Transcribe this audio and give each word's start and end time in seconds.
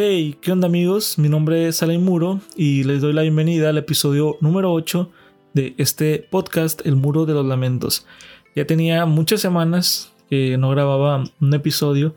Hey, 0.00 0.36
¿qué 0.40 0.52
onda 0.52 0.68
amigos? 0.68 1.18
Mi 1.18 1.28
nombre 1.28 1.66
es 1.66 1.82
Alain 1.82 2.04
Muro 2.04 2.40
y 2.54 2.84
les 2.84 3.00
doy 3.00 3.12
la 3.12 3.22
bienvenida 3.22 3.70
al 3.70 3.78
episodio 3.78 4.36
número 4.40 4.72
8 4.72 5.10
de 5.54 5.74
este 5.76 6.24
podcast 6.30 6.86
El 6.86 6.94
Muro 6.94 7.26
de 7.26 7.34
los 7.34 7.44
Lamentos. 7.44 8.06
Ya 8.54 8.64
tenía 8.64 9.06
muchas 9.06 9.40
semanas 9.40 10.12
que 10.30 10.56
no 10.56 10.70
grababa 10.70 11.24
un 11.40 11.52
episodio 11.52 12.14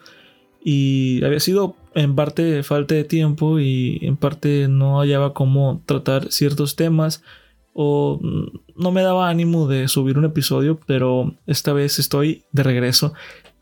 y 0.64 1.24
había 1.24 1.40
sido 1.40 1.76
en 1.96 2.14
parte 2.14 2.62
falta 2.62 2.94
de 2.94 3.04
tiempo 3.04 3.60
y 3.60 3.98
en 4.04 4.16
parte 4.16 4.68
no 4.68 5.00
hallaba 5.00 5.34
cómo 5.34 5.82
tratar 5.88 6.32
ciertos 6.32 6.76
temas 6.76 7.24
o 7.74 8.20
no 8.76 8.92
me 8.92 9.02
daba 9.02 9.28
ánimo 9.28 9.68
de 9.68 9.88
subir 9.88 10.20
un 10.20 10.26
episodio, 10.26 10.80
pero 10.86 11.34
esta 11.48 11.74
vez 11.74 11.98
estoy 11.98 12.44
de 12.52 12.62
regreso 12.62 13.14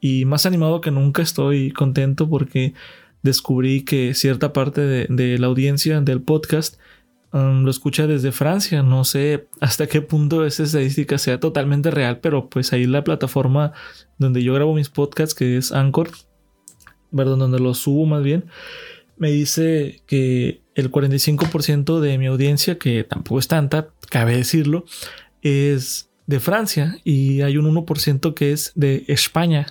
y 0.01 0.25
más 0.25 0.45
animado 0.45 0.81
que 0.81 0.91
nunca 0.91 1.21
estoy 1.21 1.71
contento 1.71 2.27
porque 2.27 2.73
descubrí 3.21 3.83
que 3.83 4.13
cierta 4.13 4.53
parte 4.53 4.81
de, 4.81 5.37
la 5.37 5.47
audiencia 5.47 6.01
del 6.01 6.21
podcast 6.21 6.79
um, 7.33 7.63
lo 7.63 7.71
escucha 7.71 8.07
desde 8.07 8.31
Francia. 8.31 8.83
No 8.83 9.03
sé 9.03 9.47
hasta 9.59 9.87
qué 9.87 10.01
punto 10.01 10.45
esa 10.45 10.63
estadística 10.63 11.17
sea 11.17 11.39
totalmente 11.39 11.91
real, 11.91 12.19
pero 12.19 12.49
pues 12.49 12.73
ahí 12.73 12.85
la 12.85 13.03
plataforma 13.03 13.73
donde 14.17 14.43
yo 14.43 14.53
grabo 14.53 14.73
mis 14.73 14.89
podcasts, 14.89 15.35
que 15.35 15.57
es 15.57 15.71
Anchor, 15.71 16.11
perdón, 17.15 17.39
donde 17.39 17.59
los 17.59 17.79
subo 17.79 18.05
más 18.05 18.23
bien, 18.23 18.45
me 19.17 19.31
dice 19.31 20.01
que 20.07 20.61
el 20.75 20.91
45% 20.91 21.99
de 21.99 22.17
mi 22.17 22.27
audiencia, 22.27 22.77
que 22.77 23.03
tampoco 23.03 23.39
es 23.39 23.47
tanta, 23.47 23.89
cabe 24.09 24.38
decirlo, 24.38 24.85
es 25.41 26.09
de 26.25 26.39
Francia 26.39 26.97
y 27.03 27.41
hay 27.41 27.57
un 27.57 27.66
1% 27.73 28.33
que 28.33 28.53
es 28.53 28.72
de 28.75 29.03
España 29.07 29.66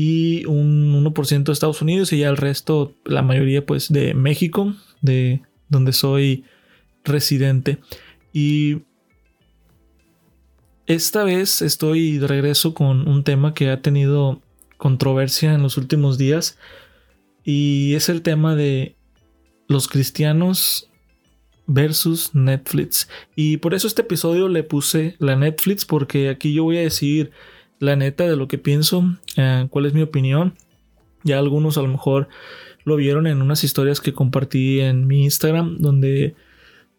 y 0.00 0.44
un 0.44 0.94
1% 1.04 1.42
de 1.42 1.52
Estados 1.52 1.82
Unidos 1.82 2.12
y 2.12 2.18
ya 2.18 2.28
el 2.28 2.36
resto, 2.36 2.94
la 3.04 3.22
mayoría 3.22 3.66
pues 3.66 3.92
de 3.92 4.14
México, 4.14 4.72
de 5.00 5.42
donde 5.68 5.92
soy 5.92 6.44
residente. 7.02 7.78
Y 8.32 8.82
esta 10.86 11.24
vez 11.24 11.62
estoy 11.62 12.18
de 12.18 12.28
regreso 12.28 12.74
con 12.74 13.08
un 13.08 13.24
tema 13.24 13.54
que 13.54 13.70
ha 13.70 13.82
tenido 13.82 14.40
controversia 14.76 15.52
en 15.52 15.64
los 15.64 15.76
últimos 15.76 16.16
días 16.16 16.58
y 17.42 17.94
es 17.94 18.08
el 18.08 18.22
tema 18.22 18.54
de 18.54 18.94
los 19.66 19.88
cristianos 19.88 20.88
versus 21.66 22.36
Netflix. 22.36 23.08
Y 23.34 23.56
por 23.56 23.74
eso 23.74 23.88
este 23.88 24.02
episodio 24.02 24.46
le 24.46 24.62
puse 24.62 25.16
la 25.18 25.34
Netflix 25.34 25.84
porque 25.84 26.28
aquí 26.28 26.54
yo 26.54 26.62
voy 26.62 26.76
a 26.76 26.82
decir 26.82 27.32
la 27.78 27.96
neta 27.96 28.28
de 28.28 28.36
lo 28.36 28.48
que 28.48 28.58
pienso, 28.58 29.04
eh, 29.36 29.66
cuál 29.70 29.86
es 29.86 29.94
mi 29.94 30.02
opinión. 30.02 30.54
Ya 31.24 31.38
algunos 31.38 31.78
a 31.78 31.82
lo 31.82 31.88
mejor 31.88 32.28
lo 32.84 32.96
vieron 32.96 33.26
en 33.26 33.42
unas 33.42 33.64
historias 33.64 34.00
que 34.00 34.12
compartí 34.12 34.80
en 34.80 35.06
mi 35.06 35.24
Instagram, 35.24 35.78
donde 35.78 36.34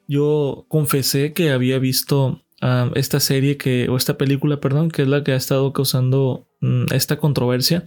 yo 0.07 0.65
confesé 0.67 1.33
que 1.33 1.51
había 1.51 1.79
visto 1.79 2.41
ah, 2.61 2.91
esta 2.95 3.19
serie 3.19 3.57
que, 3.57 3.87
o 3.89 3.97
esta 3.97 4.17
película, 4.17 4.59
perdón, 4.59 4.91
que 4.91 5.03
es 5.03 5.07
la 5.07 5.23
que 5.23 5.31
ha 5.31 5.37
estado 5.37 5.73
causando 5.73 6.47
mm, 6.61 6.93
esta 6.93 7.17
controversia. 7.17 7.85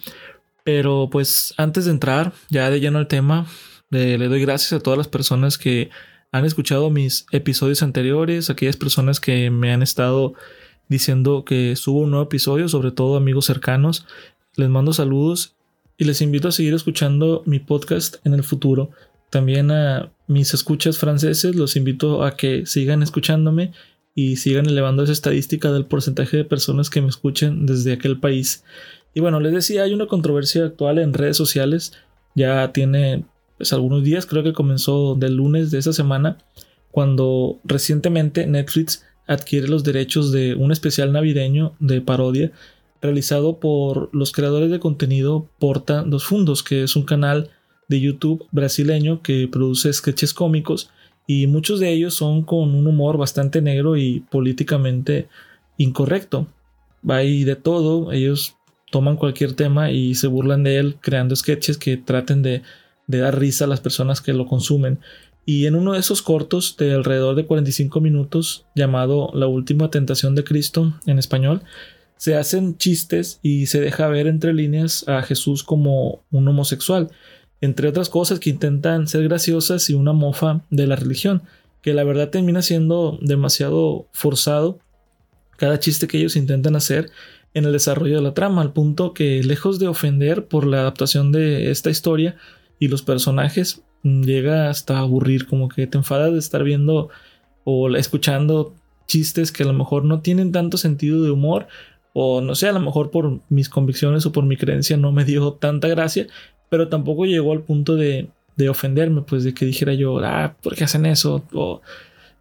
Pero 0.65 1.09
pues 1.11 1.55
antes 1.57 1.87
de 1.87 1.91
entrar 1.91 2.33
ya 2.49 2.71
de 2.71 2.81
lleno 2.81 2.99
al 2.99 3.09
tema, 3.09 3.47
le 3.91 4.17
doy 4.29 4.41
gracias 4.41 4.73
a 4.73 4.81
todas 4.81 4.97
las 4.97 5.09
personas 5.09 5.59
que 5.59 5.91
han 6.33 6.47
escuchado 6.47 6.89
mis 6.89 7.27
episodios 7.31 7.83
anteriores, 7.83 8.49
aquellas 8.49 8.77
personas 8.77 9.21
que 9.21 9.51
me 9.51 9.71
han 9.71 9.83
estado 9.83 10.33
diciendo 10.93 11.45
que 11.45 11.75
subo 11.75 12.01
un 12.01 12.11
nuevo 12.11 12.27
episodio, 12.27 12.69
sobre 12.69 12.93
todo 12.93 13.17
amigos 13.17 13.47
cercanos. 13.47 14.07
Les 14.55 14.69
mando 14.69 14.93
saludos 14.93 15.57
y 15.97 16.05
les 16.05 16.21
invito 16.21 16.49
a 16.49 16.53
seguir 16.53 16.75
escuchando 16.75 17.43
mi 17.47 17.59
podcast 17.59 18.25
en 18.25 18.35
el 18.35 18.45
futuro. 18.45 18.91
También 19.31 19.71
a 19.71 20.13
mis 20.29 20.53
escuchas 20.53 20.99
franceses 20.99 21.57
los 21.57 21.75
invito 21.75 22.23
a 22.23 22.37
que 22.37 22.67
sigan 22.67 23.03
escuchándome 23.03 23.73
y 24.15 24.37
sigan 24.37 24.67
elevando 24.67 25.03
esa 25.03 25.13
estadística 25.13 25.73
del 25.73 25.87
porcentaje 25.87 26.37
de 26.37 26.45
personas 26.45 26.91
que 26.91 27.01
me 27.01 27.09
escuchen 27.09 27.65
desde 27.65 27.95
aquel 27.95 28.21
país. 28.21 28.63
Y 29.15 29.21
bueno, 29.21 29.41
les 29.41 29.53
decía, 29.53 29.85
hay 29.85 29.95
una 29.95 30.07
controversia 30.07 30.67
actual 30.67 30.99
en 30.99 31.15
redes 31.15 31.39
sociales. 31.39 31.95
Ya 32.35 32.73
tiene 32.73 33.25
pues, 33.57 33.73
algunos 33.73 34.05
días, 34.05 34.27
creo 34.27 34.43
que 34.43 34.53
comenzó 34.53 35.15
del 35.15 35.37
lunes 35.37 35.71
de 35.71 35.79
esa 35.79 35.95
semana, 35.95 36.37
cuando 36.91 37.59
recientemente 37.65 38.47
Netflix 38.47 39.07
adquiere 39.27 39.69
los 39.69 39.85
derechos 39.85 40.33
de 40.33 40.55
un 40.55 40.73
especial 40.73 41.13
navideño 41.13 41.75
de 41.79 42.01
parodia 42.01 42.53
realizado 43.01 43.59
por 43.59 44.09
los 44.13 44.33
creadores 44.33 44.71
de 44.71 44.79
contenido 44.79 45.49
Porta 45.59 46.03
dos 46.03 46.25
Fundos, 46.25 46.63
que 46.63 46.85
es 46.85 46.95
un 46.97 47.03
canal 47.03 47.51
de 47.89 48.01
YouTube 48.01 48.47
brasileño 48.53 49.23
que 49.23 49.49
produce 49.49 49.93
sketches 49.93 50.33
cómicos 50.33 50.91
y 51.27 51.47
muchos 51.47 51.81
de 51.81 51.93
ellos 51.93 52.15
son 52.15 52.43
con 52.43 52.75
un 52.75 52.87
humor 52.87 53.17
bastante 53.17 53.61
negro 53.61 53.97
y 53.97 54.21
políticamente 54.21 55.29
incorrecto. 55.77 56.47
Hay 57.09 57.45
de 57.45 57.57
todo, 57.57 58.13
ellos 58.13 58.57
toman 58.91 59.17
cualquier 59.17 59.55
tema 59.55 59.91
y 59.91 60.15
se 60.15 60.27
burlan 60.27 60.63
de 60.63 60.79
él 60.79 60.97
creando 61.01 61.35
sketches 61.35 61.79
que 61.79 61.97
traten 61.97 62.43
de, 62.43 62.63
de 63.07 63.19
dar 63.19 63.39
risa 63.39 63.65
a 63.65 63.69
las 63.69 63.81
personas 63.81 64.21
que 64.21 64.33
lo 64.33 64.47
consumen. 64.47 64.99
Y 65.45 65.67
en 65.67 65.75
uno 65.75 65.93
de 65.93 65.99
esos 65.99 66.23
cortos 66.23 66.77
de 66.77 66.95
alrededor 66.95 67.35
de 67.35 67.47
45 67.47 68.01
minutos, 68.01 68.65
llamado 68.75 69.31
La 69.35 69.47
última 69.47 69.91
tentación 69.91 70.35
de 70.35 70.45
Cristo 70.45 70.95
en 71.07 71.19
español, 71.19 71.63
se 72.17 72.37
hacen 72.37 72.77
chistes 72.77 73.41
y 73.43 73.67
se 73.67 73.81
deja 73.81 74.07
ver 74.07 74.29
entre 74.29 74.55
líneas 74.55 75.09
a 75.09 75.23
Jesús 75.23 75.65
como 75.65 76.23
un 76.31 76.47
homosexual, 76.47 77.11
entre 77.61 77.89
otras 77.89 78.09
cosas 78.09 78.39
que 78.39 78.51
intentan 78.51 79.09
ser 79.09 79.25
graciosas 79.25 79.91
y 79.91 79.95
una 79.95 80.13
mofa 80.13 80.63
de 80.71 80.87
la 80.87 80.95
religión, 80.95 81.43
que 81.81 81.95
la 81.95 82.05
verdad 82.05 82.31
termina 82.31 82.63
siendo 82.63 83.19
demasiado 83.21 84.07
forzado 84.13 84.79
cada 85.57 85.81
chiste 85.81 86.07
que 86.07 86.19
ellos 86.19 86.37
intentan 86.37 86.77
hacer 86.77 87.11
en 87.55 87.65
el 87.65 87.73
desarrollo 87.73 88.17
de 88.17 88.23
la 88.23 88.35
trama, 88.35 88.63
al 88.63 88.73
punto 88.73 89.15
que 89.15 89.43
lejos 89.43 89.79
de 89.79 89.89
ofender 89.89 90.47
por 90.47 90.67
la 90.67 90.81
adaptación 90.81 91.33
de 91.33 91.71
esta 91.71 91.91
historia 91.91 92.37
y 92.79 92.89
los 92.89 93.03
personajes, 93.03 93.83
llega 94.03 94.69
hasta 94.69 94.99
aburrir, 94.99 95.47
como 95.47 95.69
que 95.69 95.87
te 95.87 95.99
enfadas 95.99 96.33
de 96.33 96.39
estar 96.39 96.65
viendo 96.65 97.09
o 97.65 97.89
escuchando 97.97 98.75
chistes 99.07 99.53
que 99.53 99.63
a 99.63 99.67
lo 99.67 99.73
mejor 99.73 100.05
no 100.05 100.21
tienen 100.21 100.53
tanto 100.53 100.77
sentido 100.77 101.23
de 101.23 101.31
humor 101.31 101.69
o 102.13 102.41
no 102.41 102.55
sé, 102.55 102.69
a 102.69 102.73
lo 102.73 102.81
mejor 102.81 103.11
por 103.11 103.41
mis 103.49 103.69
convicciones 103.69 104.27
o 104.27 104.33
por 104.33 104.45
mi 104.45 104.57
creencia 104.57 104.97
no 104.97 105.13
me 105.13 105.25
dio 105.25 105.53
tanta 105.55 105.89
gracia, 105.89 106.27
pero 106.69 106.89
tampoco 106.89 107.25
llegó 107.25 107.53
al 107.53 107.63
punto 107.63 107.97
de, 107.97 108.29
de 108.57 108.69
ofenderme, 108.69 109.23
pues 109.23 109.45
de 109.45 109.55
que 109.55 109.65
dijera 109.65 109.95
yo, 109.95 110.19
ah, 110.19 110.57
¿por 110.63 110.75
qué 110.75 110.85
hacen 110.85 111.07
eso? 111.07 111.45
O 111.53 111.81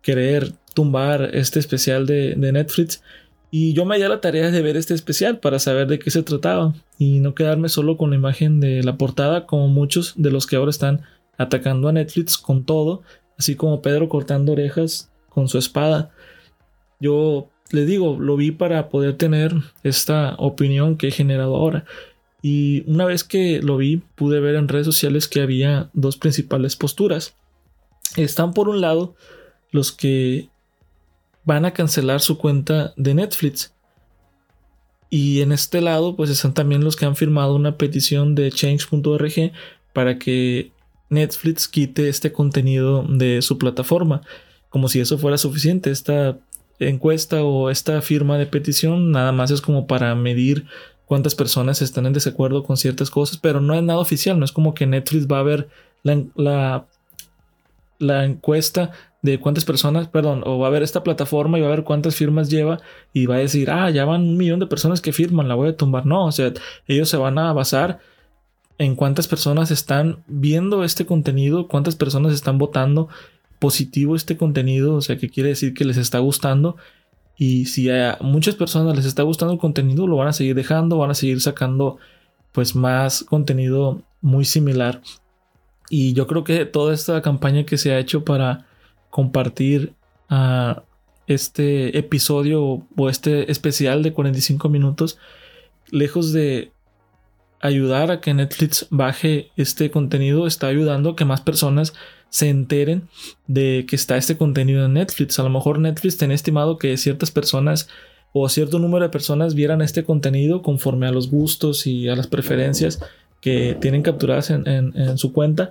querer 0.01 0.51
tumbar 0.73 1.29
este 1.33 1.59
especial 1.59 2.05
de, 2.05 2.35
de 2.35 2.51
Netflix. 2.51 3.01
Y 3.49 3.73
yo 3.73 3.85
me 3.85 3.97
di 3.97 4.03
la 4.03 4.21
tarea 4.21 4.49
de 4.49 4.61
ver 4.61 4.77
este 4.77 4.93
especial 4.93 5.39
para 5.39 5.59
saber 5.59 5.87
de 5.87 5.99
qué 5.99 6.09
se 6.09 6.23
trataba 6.23 6.73
y 6.97 7.19
no 7.19 7.35
quedarme 7.35 7.67
solo 7.67 7.97
con 7.97 8.11
la 8.11 8.15
imagen 8.15 8.61
de 8.61 8.81
la 8.83 8.97
portada 8.97 9.45
como 9.45 9.67
muchos 9.67 10.13
de 10.15 10.31
los 10.31 10.47
que 10.47 10.55
ahora 10.55 10.71
están 10.71 11.01
atacando 11.41 11.87
a 11.87 11.91
Netflix 11.91 12.37
con 12.37 12.63
todo, 12.65 13.01
así 13.37 13.55
como 13.55 13.81
Pedro 13.81 14.09
cortando 14.09 14.51
orejas 14.51 15.11
con 15.29 15.47
su 15.47 15.57
espada. 15.57 16.11
Yo 16.99 17.49
le 17.71 17.85
digo, 17.85 18.17
lo 18.19 18.35
vi 18.35 18.51
para 18.51 18.89
poder 18.89 19.17
tener 19.17 19.53
esta 19.83 20.35
opinión 20.37 20.97
que 20.97 21.07
he 21.07 21.11
generado 21.11 21.55
ahora. 21.55 21.85
Y 22.41 22.83
una 22.89 23.05
vez 23.05 23.23
que 23.23 23.61
lo 23.61 23.77
vi, 23.77 23.97
pude 24.15 24.39
ver 24.39 24.55
en 24.55 24.67
redes 24.67 24.85
sociales 24.85 25.27
que 25.27 25.41
había 25.41 25.89
dos 25.93 26.17
principales 26.17 26.75
posturas. 26.75 27.35
Están 28.17 28.53
por 28.53 28.67
un 28.67 28.81
lado 28.81 29.15
los 29.71 29.91
que 29.91 30.49
van 31.43 31.65
a 31.65 31.73
cancelar 31.73 32.19
su 32.19 32.37
cuenta 32.37 32.93
de 32.97 33.13
Netflix. 33.13 33.73
Y 35.09 35.41
en 35.41 35.51
este 35.51 35.81
lado, 35.81 36.15
pues 36.15 36.29
están 36.29 36.53
también 36.53 36.83
los 36.83 36.95
que 36.95 37.05
han 37.05 37.15
firmado 37.15 37.55
una 37.55 37.77
petición 37.77 38.33
de 38.33 38.51
change.org 38.51 39.51
para 39.93 40.17
que 40.17 40.71
Netflix 41.11 41.67
quite 41.67 42.09
este 42.09 42.31
contenido 42.31 43.03
de 43.03 43.41
su 43.43 43.57
plataforma. 43.57 44.21
Como 44.69 44.87
si 44.87 44.99
eso 44.99 45.17
fuera 45.17 45.37
suficiente. 45.37 45.91
Esta 45.91 46.39
encuesta 46.79 47.43
o 47.43 47.69
esta 47.69 48.01
firma 48.01 48.37
de 48.37 48.47
petición 48.47 49.11
nada 49.11 49.31
más 49.31 49.51
es 49.51 49.61
como 49.61 49.85
para 49.85 50.15
medir 50.15 50.65
cuántas 51.05 51.35
personas 51.35 51.81
están 51.81 52.05
en 52.05 52.13
desacuerdo 52.13 52.63
con 52.63 52.77
ciertas 52.77 53.11
cosas, 53.11 53.37
pero 53.37 53.59
no 53.59 53.75
es 53.75 53.83
nada 53.83 53.99
oficial. 53.99 54.39
No 54.39 54.45
es 54.45 54.53
como 54.53 54.73
que 54.73 54.87
Netflix 54.87 55.27
va 55.27 55.39
a 55.39 55.43
ver 55.43 55.67
la, 56.03 56.85
la, 57.99 58.25
encuesta 58.25 58.91
de 59.21 59.37
cuántas 59.37 59.65
personas, 59.65 60.07
perdón, 60.07 60.43
o 60.45 60.59
va 60.59 60.67
a 60.67 60.71
ver 60.71 60.81
esta 60.81 61.03
plataforma 61.03 61.59
y 61.59 61.61
va 61.61 61.67
a 61.67 61.71
ver 61.71 61.83
cuántas 61.83 62.15
firmas 62.15 62.49
lleva 62.49 62.79
y 63.13 63.25
va 63.25 63.35
a 63.35 63.39
decir, 63.39 63.69
ah, 63.69 63.89
ya 63.89 64.05
van 64.05 64.21
un 64.21 64.37
millón 64.37 64.61
de 64.61 64.67
personas 64.67 65.01
que 65.01 65.11
firman, 65.11 65.49
la 65.49 65.55
voy 65.55 65.69
a 65.69 65.77
tumbar. 65.77 66.05
No, 66.05 66.25
o 66.25 66.31
sea, 66.31 66.53
ellos 66.87 67.09
se 67.09 67.17
van 67.17 67.37
a 67.37 67.51
basar 67.51 67.99
en 68.81 68.95
cuántas 68.95 69.27
personas 69.27 69.69
están 69.69 70.23
viendo 70.25 70.83
este 70.83 71.05
contenido, 71.05 71.67
cuántas 71.67 71.95
personas 71.95 72.33
están 72.33 72.57
votando 72.57 73.09
positivo 73.59 74.15
este 74.15 74.37
contenido, 74.37 74.95
o 74.95 75.01
sea, 75.01 75.17
que 75.17 75.29
quiere 75.29 75.49
decir 75.49 75.75
que 75.75 75.85
les 75.85 75.97
está 75.97 76.17
gustando. 76.17 76.77
Y 77.37 77.65
si 77.65 77.91
a 77.91 78.17
muchas 78.21 78.55
personas 78.55 78.95
les 78.95 79.05
está 79.05 79.21
gustando 79.21 79.53
el 79.53 79.59
contenido, 79.59 80.07
lo 80.07 80.17
van 80.17 80.29
a 80.29 80.33
seguir 80.33 80.55
dejando, 80.55 80.97
van 80.97 81.11
a 81.11 81.13
seguir 81.13 81.39
sacando 81.41 81.99
pues 82.53 82.75
más 82.75 83.23
contenido 83.23 84.01
muy 84.19 84.45
similar. 84.45 85.03
Y 85.91 86.13
yo 86.13 86.25
creo 86.25 86.43
que 86.43 86.65
toda 86.65 86.91
esta 86.95 87.21
campaña 87.21 87.65
que 87.67 87.77
se 87.77 87.91
ha 87.91 87.99
hecho 87.99 88.25
para 88.25 88.65
compartir 89.11 89.93
a 90.27 90.81
este 91.27 91.99
episodio 91.99 92.87
o 92.97 93.09
este 93.11 93.51
especial 93.51 94.01
de 94.01 94.11
45 94.11 94.69
minutos, 94.69 95.19
lejos 95.91 96.33
de 96.33 96.71
ayudar 97.61 98.11
a 98.11 98.21
que 98.21 98.33
Netflix 98.33 98.87
baje 98.89 99.51
este 99.55 99.91
contenido, 99.91 100.47
está 100.47 100.67
ayudando 100.67 101.11
a 101.11 101.15
que 101.15 101.25
más 101.25 101.41
personas 101.41 101.93
se 102.29 102.49
enteren 102.49 103.09
de 103.47 103.85
que 103.87 103.95
está 103.95 104.17
este 104.17 104.37
contenido 104.37 104.85
en 104.85 104.93
Netflix. 104.93 105.37
A 105.39 105.43
lo 105.43 105.49
mejor 105.49 105.79
Netflix 105.79 106.17
tiene 106.17 106.33
estimado 106.33 106.77
que 106.77 106.97
ciertas 106.97 107.29
personas 107.29 107.89
o 108.33 108.47
cierto 108.47 108.79
número 108.79 109.03
de 109.03 109.09
personas 109.09 109.55
vieran 109.55 109.81
este 109.81 110.03
contenido 110.03 110.61
conforme 110.61 111.07
a 111.07 111.11
los 111.11 111.29
gustos 111.29 111.85
y 111.85 112.07
a 112.07 112.15
las 112.15 112.27
preferencias 112.27 113.03
que 113.41 113.77
tienen 113.79 114.01
capturadas 114.01 114.49
en, 114.49 115.17
su 115.17 115.33
cuenta. 115.33 115.69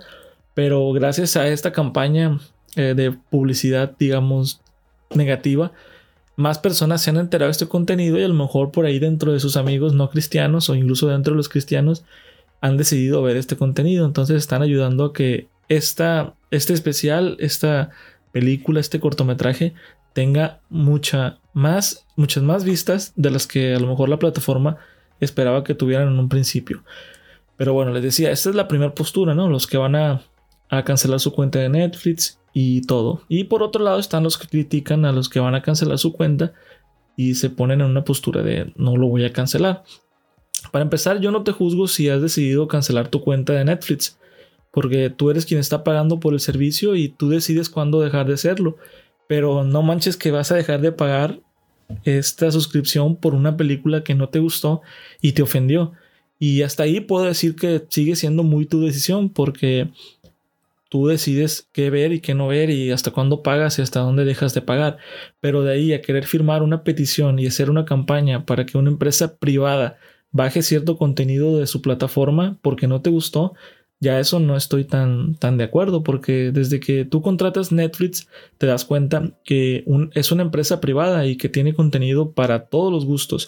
Pero 0.53 0.91
gracias 0.93 1.35
a 1.35 1.47
esta 1.47 1.71
campaña 1.71 2.39
eh, 2.75 2.93
de 2.95 3.11
publicidad, 3.11 3.95
digamos, 3.97 4.61
negativa, 5.15 5.71
más 6.35 6.59
personas 6.59 7.01
se 7.01 7.09
han 7.09 7.17
enterado 7.17 7.47
de 7.47 7.51
este 7.51 7.67
contenido 7.67 8.19
y 8.19 8.23
a 8.23 8.27
lo 8.27 8.33
mejor 8.33 8.71
por 8.71 8.85
ahí 8.85 8.99
dentro 8.99 9.33
de 9.33 9.39
sus 9.39 9.57
amigos 9.57 9.93
no 9.93 10.09
cristianos 10.09 10.69
o 10.69 10.75
incluso 10.75 11.07
dentro 11.07 11.33
de 11.33 11.37
los 11.37 11.49
cristianos 11.49 12.03
han 12.61 12.77
decidido 12.77 13.21
ver 13.21 13.37
este 13.37 13.57
contenido. 13.57 14.05
Entonces 14.05 14.37
están 14.37 14.61
ayudando 14.61 15.05
a 15.05 15.13
que 15.13 15.47
esta, 15.67 16.33
este 16.51 16.73
especial, 16.73 17.37
esta 17.39 17.91
película, 18.31 18.79
este 18.79 18.99
cortometraje 18.99 19.73
tenga 20.13 20.59
mucha 20.69 21.39
más, 21.53 22.05
muchas 22.15 22.43
más 22.43 22.63
vistas 22.63 23.13
de 23.15 23.31
las 23.31 23.47
que 23.47 23.73
a 23.73 23.79
lo 23.79 23.87
mejor 23.87 24.09
la 24.09 24.19
plataforma 24.19 24.77
esperaba 25.19 25.63
que 25.63 25.75
tuvieran 25.75 26.07
en 26.09 26.19
un 26.19 26.29
principio. 26.29 26.83
Pero 27.57 27.73
bueno, 27.73 27.91
les 27.91 28.03
decía, 28.03 28.31
esta 28.31 28.49
es 28.49 28.55
la 28.55 28.67
primera 28.67 28.95
postura, 28.95 29.35
¿no? 29.35 29.47
Los 29.47 29.67
que 29.67 29.77
van 29.77 29.95
a, 29.95 30.23
a 30.69 30.83
cancelar 30.83 31.19
su 31.19 31.31
cuenta 31.31 31.59
de 31.59 31.69
Netflix 31.69 32.40
y 32.53 32.81
todo. 32.81 33.21
Y 33.29 33.45
por 33.45 33.63
otro 33.63 33.83
lado 33.83 33.99
están 33.99 34.23
los 34.23 34.37
que 34.37 34.47
critican 34.47 35.05
a 35.05 35.11
los 35.11 35.29
que 35.29 35.39
van 35.39 35.55
a 35.55 35.61
cancelar 35.61 35.97
su 35.97 36.13
cuenta 36.13 36.53
y 37.15 37.35
se 37.35 37.49
ponen 37.49 37.81
en 37.81 37.87
una 37.87 38.03
postura 38.03 38.41
de 38.41 38.73
no 38.75 38.97
lo 38.97 39.07
voy 39.07 39.25
a 39.25 39.33
cancelar. 39.33 39.83
Para 40.71 40.83
empezar, 40.83 41.19
yo 41.19 41.31
no 41.31 41.43
te 41.43 41.51
juzgo 41.51 41.87
si 41.87 42.09
has 42.09 42.21
decidido 42.21 42.67
cancelar 42.67 43.07
tu 43.07 43.21
cuenta 43.21 43.53
de 43.53 43.65
Netflix, 43.65 44.17
porque 44.71 45.09
tú 45.09 45.31
eres 45.31 45.45
quien 45.45 45.59
está 45.59 45.83
pagando 45.83 46.19
por 46.19 46.33
el 46.33 46.39
servicio 46.39 46.95
y 46.95 47.09
tú 47.09 47.29
decides 47.29 47.69
cuándo 47.69 47.99
dejar 48.01 48.27
de 48.27 48.35
hacerlo. 48.35 48.77
Pero 49.27 49.63
no 49.63 49.81
manches 49.81 50.17
que 50.17 50.31
vas 50.31 50.51
a 50.51 50.55
dejar 50.55 50.81
de 50.81 50.91
pagar 50.91 51.39
esta 52.03 52.51
suscripción 52.51 53.15
por 53.15 53.33
una 53.33 53.57
película 53.57 54.03
que 54.03 54.15
no 54.15 54.29
te 54.29 54.39
gustó 54.39 54.81
y 55.21 55.33
te 55.33 55.41
ofendió. 55.41 55.93
Y 56.39 56.63
hasta 56.63 56.83
ahí 56.83 57.01
puedo 57.01 57.25
decir 57.25 57.55
que 57.55 57.83
sigue 57.89 58.15
siendo 58.15 58.43
muy 58.43 58.65
tu 58.65 58.81
decisión 58.81 59.29
porque 59.29 59.89
tú 60.91 61.07
decides 61.07 61.69
qué 61.71 61.89
ver 61.89 62.11
y 62.11 62.19
qué 62.19 62.35
no 62.35 62.49
ver 62.49 62.69
y 62.69 62.91
hasta 62.91 63.11
cuándo 63.11 63.43
pagas 63.43 63.79
y 63.79 63.81
hasta 63.81 64.01
dónde 64.01 64.25
dejas 64.25 64.53
de 64.53 64.61
pagar. 64.61 64.97
Pero 65.39 65.63
de 65.63 65.71
ahí 65.71 65.93
a 65.93 66.01
querer 66.01 66.25
firmar 66.25 66.63
una 66.63 66.83
petición 66.83 67.39
y 67.39 67.47
hacer 67.47 67.69
una 67.69 67.85
campaña 67.85 68.45
para 68.45 68.65
que 68.65 68.77
una 68.77 68.89
empresa 68.89 69.37
privada 69.37 69.97
baje 70.31 70.61
cierto 70.61 70.97
contenido 70.97 71.57
de 71.57 71.65
su 71.67 71.81
plataforma 71.81 72.57
porque 72.61 72.87
no 72.87 73.01
te 73.01 73.09
gustó, 73.09 73.53
ya 74.01 74.19
eso 74.19 74.41
no 74.41 74.57
estoy 74.57 74.83
tan, 74.83 75.35
tan 75.35 75.57
de 75.57 75.63
acuerdo 75.63 76.03
porque 76.03 76.51
desde 76.51 76.81
que 76.81 77.05
tú 77.05 77.21
contratas 77.21 77.71
Netflix 77.71 78.27
te 78.57 78.67
das 78.67 78.83
cuenta 78.83 79.31
que 79.45 79.85
es 80.13 80.31
una 80.33 80.43
empresa 80.43 80.81
privada 80.81 81.25
y 81.25 81.37
que 81.37 81.47
tiene 81.47 81.73
contenido 81.73 82.33
para 82.33 82.65
todos 82.65 82.91
los 82.91 83.05
gustos. 83.05 83.47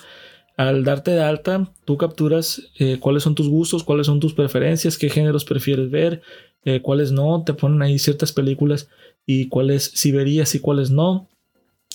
Al 0.56 0.84
darte 0.84 1.12
de 1.12 1.24
alta, 1.24 1.72
tú 1.86 1.98
capturas 1.98 2.70
eh, 2.78 2.98
cuáles 3.00 3.24
son 3.24 3.34
tus 3.34 3.50
gustos, 3.50 3.84
cuáles 3.84 4.06
son 4.06 4.20
tus 4.20 4.34
preferencias, 4.34 4.98
qué 4.98 5.10
géneros 5.10 5.46
prefieres 5.46 5.90
ver, 5.90 6.22
eh, 6.66 6.82
cuáles 6.82 7.12
no, 7.12 7.44
te 7.44 7.54
ponen 7.54 7.82
ahí 7.82 7.98
ciertas 7.98 8.32
películas 8.32 8.88
y 9.26 9.48
cuáles 9.48 9.92
sí 9.96 10.12
verías 10.12 10.54
y 10.54 10.60
cuáles 10.60 10.92
no. 10.92 11.28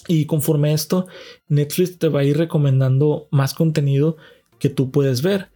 Y 0.09 0.27
conforme 0.27 0.71
a 0.71 0.75
esto, 0.75 1.07
Netflix 1.49 1.99
te 1.99 2.09
va 2.09 2.21
a 2.21 2.25
ir 2.25 2.37
recomendando 2.37 3.29
más 3.31 3.55
contenido 3.55 4.17
que 4.59 4.69
tú 4.71 4.91
puedes 4.91 5.23
ver. 5.23 5.49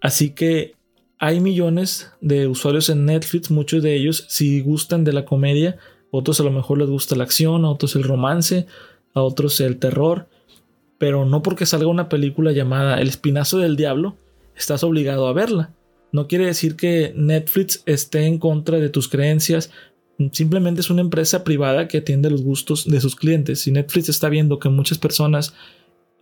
Así 0.00 0.30
que 0.30 0.74
hay 1.18 1.40
millones 1.40 2.12
de 2.20 2.46
usuarios 2.46 2.90
en 2.90 3.06
Netflix, 3.06 3.50
muchos 3.50 3.82
de 3.82 3.96
ellos 3.96 4.26
si 4.28 4.60
gustan 4.60 5.04
de 5.04 5.14
la 5.14 5.24
comedia, 5.24 5.78
otros 6.10 6.40
a 6.40 6.44
lo 6.44 6.50
mejor 6.50 6.78
les 6.78 6.90
gusta 6.90 7.16
la 7.16 7.24
acción, 7.24 7.64
a 7.64 7.70
otros 7.70 7.96
el 7.96 8.02
romance, 8.02 8.66
a 9.14 9.22
otros 9.22 9.60
el 9.60 9.78
terror, 9.78 10.28
pero 11.04 11.26
no 11.26 11.42
porque 11.42 11.66
salga 11.66 11.86
una 11.86 12.08
película 12.08 12.52
llamada 12.52 12.98
El 12.98 13.08
Espinazo 13.08 13.58
del 13.58 13.76
Diablo, 13.76 14.16
estás 14.56 14.82
obligado 14.84 15.28
a 15.28 15.34
verla. 15.34 15.74
No 16.12 16.28
quiere 16.28 16.46
decir 16.46 16.76
que 16.76 17.12
Netflix 17.14 17.82
esté 17.84 18.24
en 18.24 18.38
contra 18.38 18.78
de 18.78 18.88
tus 18.88 19.10
creencias, 19.10 19.70
simplemente 20.32 20.80
es 20.80 20.88
una 20.88 21.02
empresa 21.02 21.44
privada 21.44 21.88
que 21.88 21.98
atiende 21.98 22.30
los 22.30 22.42
gustos 22.42 22.86
de 22.86 23.02
sus 23.02 23.16
clientes. 23.16 23.60
Si 23.60 23.70
Netflix 23.70 24.08
está 24.08 24.30
viendo 24.30 24.58
que 24.58 24.70
muchas 24.70 24.96
personas 24.96 25.52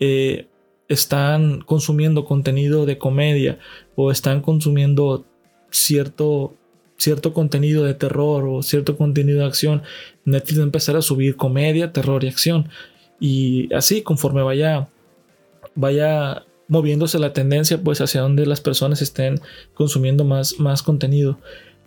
eh, 0.00 0.48
están 0.88 1.60
consumiendo 1.60 2.24
contenido 2.24 2.84
de 2.84 2.98
comedia 2.98 3.60
o 3.94 4.10
están 4.10 4.42
consumiendo 4.42 5.24
cierto, 5.70 6.56
cierto 6.96 7.32
contenido 7.32 7.84
de 7.84 7.94
terror 7.94 8.48
o 8.48 8.64
cierto 8.64 8.96
contenido 8.96 9.38
de 9.38 9.46
acción, 9.46 9.82
Netflix 10.24 10.58
va 10.58 10.62
a 10.62 10.66
empezar 10.66 10.96
a 10.96 11.02
subir 11.02 11.36
comedia, 11.36 11.92
terror 11.92 12.24
y 12.24 12.26
acción. 12.26 12.68
Y 13.24 13.72
así, 13.72 14.02
conforme 14.02 14.42
vaya, 14.42 14.88
vaya 15.76 16.44
moviéndose 16.66 17.20
la 17.20 17.32
tendencia 17.32 17.80
pues 17.80 18.00
hacia 18.00 18.20
donde 18.20 18.46
las 18.46 18.60
personas 18.60 19.00
estén 19.00 19.40
consumiendo 19.74 20.24
más, 20.24 20.58
más 20.58 20.82
contenido. 20.82 21.38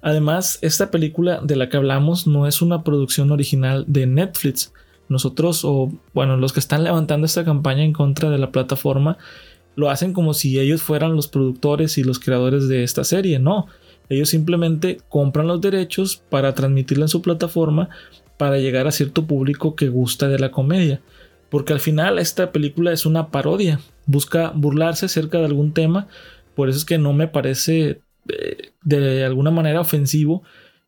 Además, 0.02 0.60
esta 0.62 0.92
película 0.92 1.42
de 1.44 1.58
la 1.58 1.68
que 1.68 1.76
hablamos 1.76 2.26
no 2.26 2.48
es 2.48 2.62
una 2.62 2.86
producción 2.86 3.32
original 3.32 3.84
de 3.86 4.08
Netflix. 4.08 4.72
Nosotros, 5.10 5.66
o 5.66 5.92
bueno, 6.14 6.38
los 6.38 6.54
que 6.54 6.62
están 6.62 6.86
levantando 6.86 7.26
esta 7.26 7.44
campaña 7.44 7.84
en 7.84 7.92
contra 7.92 8.30
de 8.30 8.38
la 8.38 8.54
plataforma, 8.54 9.18
lo 9.76 9.90
hacen 9.90 10.14
como 10.14 10.34
si 10.34 10.58
ellos 10.58 10.82
fueran 10.84 11.18
los 11.18 11.28
productores 11.28 11.98
y 11.98 12.06
los 12.06 12.18
creadores 12.18 12.70
de 12.70 12.84
esta 12.84 13.04
serie. 13.04 13.40
No, 13.40 13.68
ellos 14.08 14.30
simplemente 14.30 15.02
compran 15.10 15.48
los 15.48 15.60
derechos 15.60 16.16
para 16.30 16.56
transmitirla 16.56 17.04
en 17.04 17.10
su 17.10 17.22
plataforma 17.22 17.90
para 18.38 18.58
llegar 18.58 18.88
a 18.88 18.92
cierto 18.92 19.26
público 19.26 19.76
que 19.76 19.90
gusta 19.90 20.30
de 20.30 20.40
la 20.40 20.52
comedia. 20.52 21.02
Porque 21.50 21.74
al 21.74 21.80
final 21.80 22.20
esta 22.20 22.52
película 22.52 22.92
es 22.92 23.06
una 23.06 23.30
parodia, 23.30 23.80
busca 24.06 24.52
burlarse 24.56 25.06
acerca 25.06 25.38
de 25.40 25.46
algún 25.46 25.74
tema, 25.74 26.08
por 26.56 26.70
eso 26.70 26.78
es 26.78 26.86
que 26.86 26.98
no 26.98 27.14
me 27.14 27.28
parece 27.28 28.02
eh, 28.30 28.72
de 28.84 29.24
alguna 29.24 29.52
manera 29.52 29.82
ofensivo. 29.82 30.44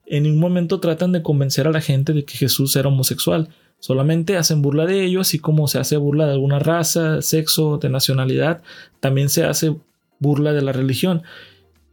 En 0.05 0.23
ningún 0.23 0.39
momento 0.39 0.79
tratan 0.79 1.11
de 1.11 1.21
convencer 1.21 1.67
a 1.67 1.71
la 1.71 1.81
gente 1.81 2.13
de 2.13 2.23
que 2.23 2.37
Jesús 2.37 2.75
era 2.75 2.87
homosexual. 2.87 3.49
Solamente 3.79 4.37
hacen 4.37 4.61
burla 4.61 4.85
de 4.85 5.03
ello, 5.03 5.21
así 5.21 5.37
como 5.37 5.67
se 5.67 5.77
hace 5.77 5.97
burla 5.97 6.25
de 6.25 6.33
alguna 6.33 6.59
raza, 6.59 7.21
sexo, 7.21 7.77
de 7.77 7.89
nacionalidad, 7.89 8.63
también 8.99 9.29
se 9.29 9.43
hace 9.43 9.75
burla 10.19 10.53
de 10.53 10.61
la 10.61 10.71
religión. 10.71 11.21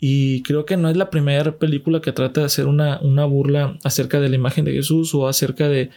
Y 0.00 0.42
creo 0.42 0.64
que 0.64 0.76
no 0.76 0.88
es 0.88 0.96
la 0.96 1.10
primera 1.10 1.58
película 1.58 2.00
que 2.00 2.12
trata 2.12 2.40
de 2.40 2.46
hacer 2.46 2.66
una, 2.66 3.00
una 3.00 3.24
burla 3.24 3.78
acerca 3.84 4.20
de 4.20 4.28
la 4.28 4.36
imagen 4.36 4.64
de 4.64 4.72
Jesús 4.72 5.14
o 5.14 5.28
acerca 5.28 5.68
de, 5.68 5.90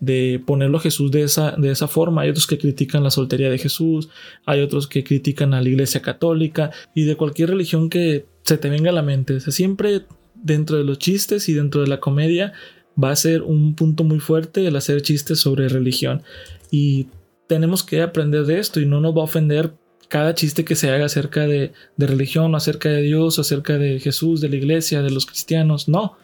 de 0.00 0.42
ponerlo 0.44 0.78
a 0.78 0.80
Jesús 0.80 1.10
de 1.10 1.22
esa, 1.22 1.52
de 1.52 1.70
esa 1.70 1.86
forma. 1.86 2.22
Hay 2.22 2.30
otros 2.30 2.46
que 2.46 2.58
critican 2.58 3.04
la 3.04 3.10
soltería 3.10 3.50
de 3.50 3.58
Jesús, 3.58 4.08
hay 4.46 4.62
otros 4.62 4.88
que 4.88 5.04
critican 5.04 5.54
a 5.54 5.60
la 5.60 5.68
iglesia 5.68 6.02
católica 6.02 6.70
y 6.94 7.04
de 7.04 7.16
cualquier 7.16 7.50
religión 7.50 7.90
que 7.90 8.26
se 8.42 8.58
te 8.58 8.70
venga 8.70 8.90
a 8.90 8.94
la 8.94 9.02
mente. 9.02 9.40
siempre 9.40 10.02
dentro 10.34 10.78
de 10.78 10.84
los 10.84 10.98
chistes 10.98 11.48
y 11.48 11.52
dentro 11.52 11.82
de 11.82 11.86
la 11.86 12.00
comedia 12.00 12.54
va 13.02 13.10
a 13.10 13.16
ser 13.16 13.42
un 13.42 13.74
punto 13.74 14.04
muy 14.04 14.20
fuerte 14.20 14.66
el 14.66 14.76
hacer 14.76 15.02
chistes 15.02 15.38
sobre 15.38 15.68
religión. 15.68 16.22
Y 16.70 17.08
tenemos 17.46 17.82
que 17.82 18.00
aprender 18.02 18.46
de 18.46 18.58
esto 18.58 18.80
y 18.80 18.86
no 18.86 19.00
nos 19.00 19.14
va 19.14 19.20
a 19.20 19.24
ofender 19.24 19.74
cada 20.08 20.34
chiste 20.34 20.64
que 20.64 20.74
se 20.74 20.90
haga 20.90 21.04
acerca 21.04 21.46
de, 21.46 21.72
de 21.96 22.06
religión, 22.06 22.54
acerca 22.54 22.88
de 22.88 23.02
Dios, 23.02 23.38
acerca 23.38 23.78
de 23.78 24.00
Jesús, 24.00 24.40
de 24.40 24.48
la 24.48 24.56
iglesia, 24.56 25.02
de 25.02 25.10
los 25.10 25.26
cristianos. 25.26 25.88
No, 25.88 26.16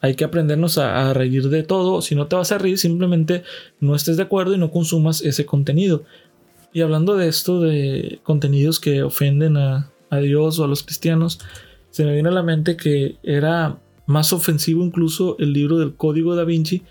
hay 0.00 0.14
que 0.14 0.24
aprendernos 0.24 0.78
a, 0.78 1.12
reír 1.12 1.48
de 1.48 1.62
todo. 1.62 2.02
Si 2.02 2.14
no 2.14 2.26
te 2.26 2.36
vas 2.36 2.52
a 2.52 2.58
reír, 2.58 2.78
simplemente 2.78 3.42
no 3.80 3.94
estés 3.94 4.16
de 4.16 4.22
acuerdo 4.22 4.54
y 4.54 4.58
no 4.58 4.70
consumas 4.70 5.22
ese 5.22 5.44
contenido. 5.44 6.04
Y 6.72 6.82
hablando 6.82 7.16
de 7.16 7.28
esto, 7.28 7.60
de 7.60 8.20
contenidos 8.22 8.78
que 8.78 9.02
ofenden 9.02 9.56
a, 9.56 9.90
Dios 10.22 10.58
o 10.58 10.64
a 10.64 10.68
los 10.68 10.82
cristianos, 10.82 11.40
se 11.90 12.04
me 12.04 12.14
viene 12.14 12.30
a 12.30 12.32
la 12.32 12.42
mente 12.42 12.76
que 12.76 13.16
era 13.22 13.78
más 14.06 14.32
ofensivo 14.32 14.82
incluso 14.82 15.36
el 15.38 15.52
libro 15.52 15.78
del 15.78 15.94
Código 15.94 16.34
da 16.34 16.44
Vinci, 16.44 16.82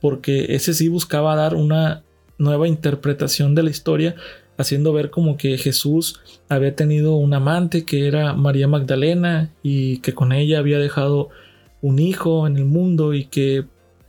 porque 0.00 0.54
ese 0.54 0.74
sí 0.74 0.88
buscaba 0.88 1.34
dar 1.36 1.54
una 1.54 2.02
nueva 2.36 2.68
interpretación 2.68 3.54
de 3.54 3.62
la 3.62 3.70
historia, 3.70 4.14
haciendo 4.58 4.92
ver 4.92 5.08
como 5.08 5.38
que 5.38 5.56
Jesús 5.56 6.20
había 6.50 6.74
tenido 6.74 7.14
un 7.14 7.32
amante 7.32 7.86
que 7.86 8.06
era 8.06 8.34
María 8.34 8.68
Magdalena 8.68 9.50
y 9.62 9.98
que 9.98 10.12
con 10.12 10.32
ella 10.32 10.58
había 10.58 10.78
dejado 10.78 11.30
un 11.80 11.98
hijo 11.98 12.46
en 12.46 12.56
el 12.56 12.64
mundo 12.64 13.14
y 13.14 13.24
que 13.24 13.64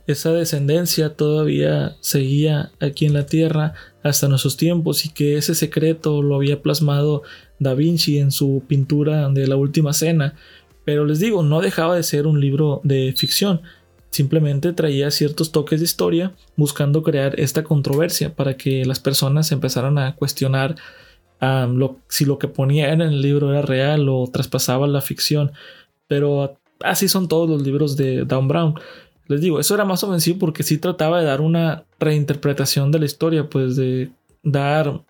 esa 0.08 0.32
descendencia 0.32 1.14
todavía 1.14 1.96
seguía 2.00 2.72
aquí 2.80 3.04
en 3.04 3.12
la 3.12 3.26
tierra 3.26 3.74
hasta 4.02 4.26
nuestros 4.26 4.56
tiempos 4.56 5.04
y 5.04 5.10
que 5.10 5.36
ese 5.36 5.54
secreto 5.54 6.22
lo 6.22 6.36
había 6.36 6.62
plasmado 6.62 7.22
Da 7.58 7.74
Vinci 7.74 8.18
en 8.18 8.30
su 8.30 8.62
pintura 8.66 9.28
de 9.28 9.46
la 9.46 9.56
Última 9.56 9.92
Cena, 9.92 10.34
Pero 10.84 11.04
les 11.04 11.18
digo, 11.18 11.42
no 11.42 11.60
dejaba 11.60 11.96
de 11.96 12.02
ser 12.02 12.26
un 12.26 12.40
libro 12.40 12.80
de 12.82 13.12
ficción. 13.14 13.60
Simplemente 14.08 14.72
traía 14.72 15.10
ciertos 15.10 15.52
toques 15.52 15.80
de 15.80 15.84
historia 15.84 16.34
buscando 16.56 17.02
crear 17.02 17.38
esta 17.38 17.62
controversia 17.62 18.34
para 18.34 18.56
que 18.56 18.86
las 18.86 18.98
personas 18.98 19.52
empezaran 19.52 19.98
a 19.98 20.14
cuestionar 20.16 20.76
si 22.08 22.24
lo 22.24 22.38
que 22.38 22.48
ponía 22.48 22.92
en 22.92 23.02
el 23.02 23.20
libro 23.20 23.50
era 23.50 23.60
real 23.60 24.08
o 24.08 24.26
traspasaba 24.32 24.86
la 24.86 25.02
ficción. 25.02 25.52
Pero 26.06 26.58
así 26.80 27.08
son 27.08 27.28
todos 27.28 27.48
los 27.48 27.62
libros 27.62 27.96
de 27.96 28.24
Dan 28.24 28.48
Brown. 28.48 28.74
Les 29.26 29.40
digo, 29.40 29.60
eso 29.60 29.74
era 29.74 29.84
más 29.84 30.02
ofensivo 30.02 30.38
porque 30.38 30.62
sí 30.62 30.78
trataba 30.78 31.20
de 31.20 31.26
dar 31.26 31.40
una 31.40 31.84
reinterpretación 32.00 32.90
de 32.90 32.98
la 32.98 33.04
historia, 33.04 33.48
pues 33.48 33.76
de 33.76 34.10
dar 34.42 35.02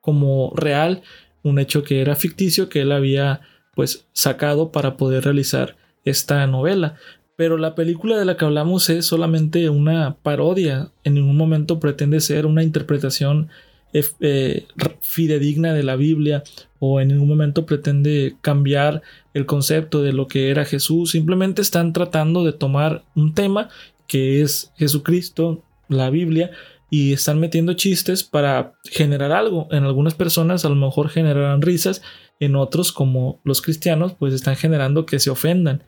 como 0.00 0.52
real 0.54 1.02
un 1.42 1.58
hecho 1.58 1.82
que 1.82 2.00
era 2.00 2.14
ficticio 2.14 2.68
que 2.68 2.82
él 2.82 2.92
había 2.92 3.40
pues 3.74 4.06
sacado 4.12 4.70
para 4.70 4.96
poder 4.96 5.24
realizar 5.24 5.76
esta 6.04 6.46
novela. 6.46 6.96
Pero 7.36 7.56
la 7.56 7.74
película 7.74 8.18
de 8.18 8.24
la 8.24 8.36
que 8.36 8.44
hablamos 8.44 8.90
es 8.90 9.06
solamente 9.06 9.70
una 9.70 10.16
parodia, 10.22 10.90
en 11.02 11.14
ningún 11.14 11.36
momento 11.36 11.80
pretende 11.80 12.20
ser 12.20 12.46
una 12.46 12.62
interpretación 12.62 13.48
eh, 13.92 14.66
fidedigna 15.00 15.74
de 15.74 15.82
la 15.82 15.96
Biblia 15.96 16.42
o 16.78 17.00
en 17.00 17.08
ningún 17.08 17.28
momento 17.28 17.66
pretende 17.66 18.36
cambiar 18.40 19.02
el 19.34 19.46
concepto 19.46 20.02
de 20.02 20.12
lo 20.12 20.26
que 20.26 20.50
era 20.50 20.64
Jesús. 20.64 21.10
Simplemente 21.10 21.62
están 21.62 21.92
tratando 21.92 22.44
de 22.44 22.52
tomar 22.52 23.04
un 23.14 23.34
tema 23.34 23.68
que 24.06 24.42
es 24.42 24.72
Jesucristo, 24.76 25.62
la 25.88 26.10
Biblia, 26.10 26.50
y 26.90 27.12
están 27.14 27.40
metiendo 27.40 27.72
chistes 27.72 28.22
para 28.22 28.74
generar 28.84 29.32
algo. 29.32 29.68
En 29.70 29.84
algunas 29.84 30.14
personas 30.14 30.64
a 30.64 30.68
lo 30.68 30.74
mejor 30.74 31.08
generarán 31.08 31.62
risas, 31.62 32.02
en 32.38 32.56
otros 32.56 32.92
como 32.92 33.40
los 33.44 33.62
cristianos 33.62 34.14
pues 34.18 34.34
están 34.34 34.56
generando 34.56 35.06
que 35.06 35.18
se 35.18 35.30
ofendan. 35.30 35.84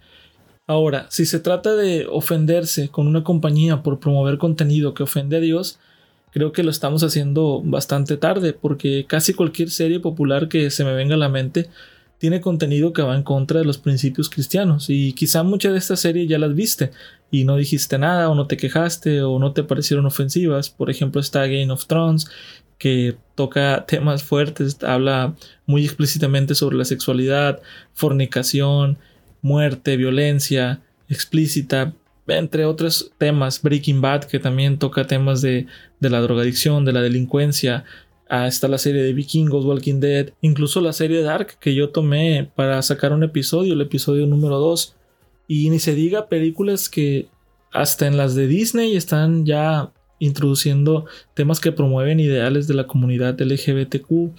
Ahora, 0.66 1.06
si 1.11 1.26
se 1.26 1.40
trata 1.40 1.75
de 1.76 2.06
ofenderse 2.06 2.88
con 2.88 3.06
una 3.06 3.23
compañía 3.23 3.82
por 3.82 4.00
promover 4.00 4.38
contenido 4.38 4.94
que 4.94 5.02
ofende 5.02 5.37
a 5.37 5.40
Dios, 5.40 5.78
creo 6.34 6.50
que 6.50 6.64
lo 6.64 6.72
estamos 6.72 7.04
haciendo 7.04 7.62
bastante 7.64 8.16
tarde 8.16 8.52
porque 8.52 9.06
casi 9.06 9.34
cualquier 9.34 9.70
serie 9.70 10.00
popular 10.00 10.48
que 10.48 10.68
se 10.70 10.84
me 10.84 10.92
venga 10.92 11.14
a 11.14 11.18
la 11.18 11.28
mente 11.28 11.70
tiene 12.18 12.40
contenido 12.40 12.92
que 12.92 13.02
va 13.02 13.14
en 13.14 13.22
contra 13.22 13.60
de 13.60 13.64
los 13.64 13.78
principios 13.78 14.28
cristianos 14.28 14.90
y 14.90 15.12
quizá 15.12 15.44
muchas 15.44 15.72
de 15.72 15.78
estas 15.78 16.00
series 16.00 16.28
ya 16.28 16.40
las 16.40 16.52
viste 16.56 16.90
y 17.30 17.44
no 17.44 17.56
dijiste 17.56 17.98
nada 17.98 18.28
o 18.28 18.34
no 18.34 18.48
te 18.48 18.56
quejaste 18.56 19.22
o 19.22 19.38
no 19.38 19.52
te 19.52 19.62
parecieron 19.62 20.06
ofensivas. 20.06 20.70
Por 20.70 20.90
ejemplo 20.90 21.20
está 21.20 21.46
Game 21.46 21.70
of 21.70 21.86
Thrones 21.86 22.26
que 22.78 23.16
toca 23.36 23.84
temas 23.86 24.24
fuertes, 24.24 24.82
habla 24.82 25.36
muy 25.66 25.84
explícitamente 25.84 26.56
sobre 26.56 26.76
la 26.76 26.84
sexualidad, 26.84 27.60
fornicación, 27.92 28.98
muerte, 29.40 29.96
violencia 29.96 30.80
explícita, 31.08 31.94
entre 32.26 32.64
otros 32.64 33.12
temas, 33.18 33.60
Breaking 33.62 34.00
Bad, 34.00 34.24
que 34.24 34.38
también 34.38 34.78
toca 34.78 35.06
temas 35.06 35.42
de, 35.42 35.66
de 36.00 36.10
la 36.10 36.20
drogadicción, 36.20 36.84
de 36.84 36.92
la 36.92 37.02
delincuencia. 37.02 37.84
Ah, 38.28 38.46
está 38.46 38.68
la 38.68 38.78
serie 38.78 39.02
de 39.02 39.12
Vikingos, 39.12 39.64
Walking 39.64 40.00
Dead, 40.00 40.30
incluso 40.40 40.80
la 40.80 40.92
serie 40.92 41.22
Dark 41.22 41.58
que 41.60 41.74
yo 41.74 41.90
tomé 41.90 42.50
para 42.54 42.80
sacar 42.82 43.12
un 43.12 43.22
episodio, 43.22 43.74
el 43.74 43.80
episodio 43.82 44.26
número 44.26 44.58
2. 44.58 44.96
Y 45.46 45.68
ni 45.68 45.78
se 45.78 45.94
diga 45.94 46.28
películas 46.28 46.88
que 46.88 47.28
hasta 47.70 48.06
en 48.06 48.16
las 48.16 48.34
de 48.34 48.46
Disney 48.46 48.96
están 48.96 49.44
ya 49.44 49.92
introduciendo 50.18 51.06
temas 51.34 51.60
que 51.60 51.72
promueven 51.72 52.20
ideales 52.20 52.66
de 52.66 52.74
la 52.74 52.86
comunidad 52.86 53.38
LGBTQ 53.38 54.30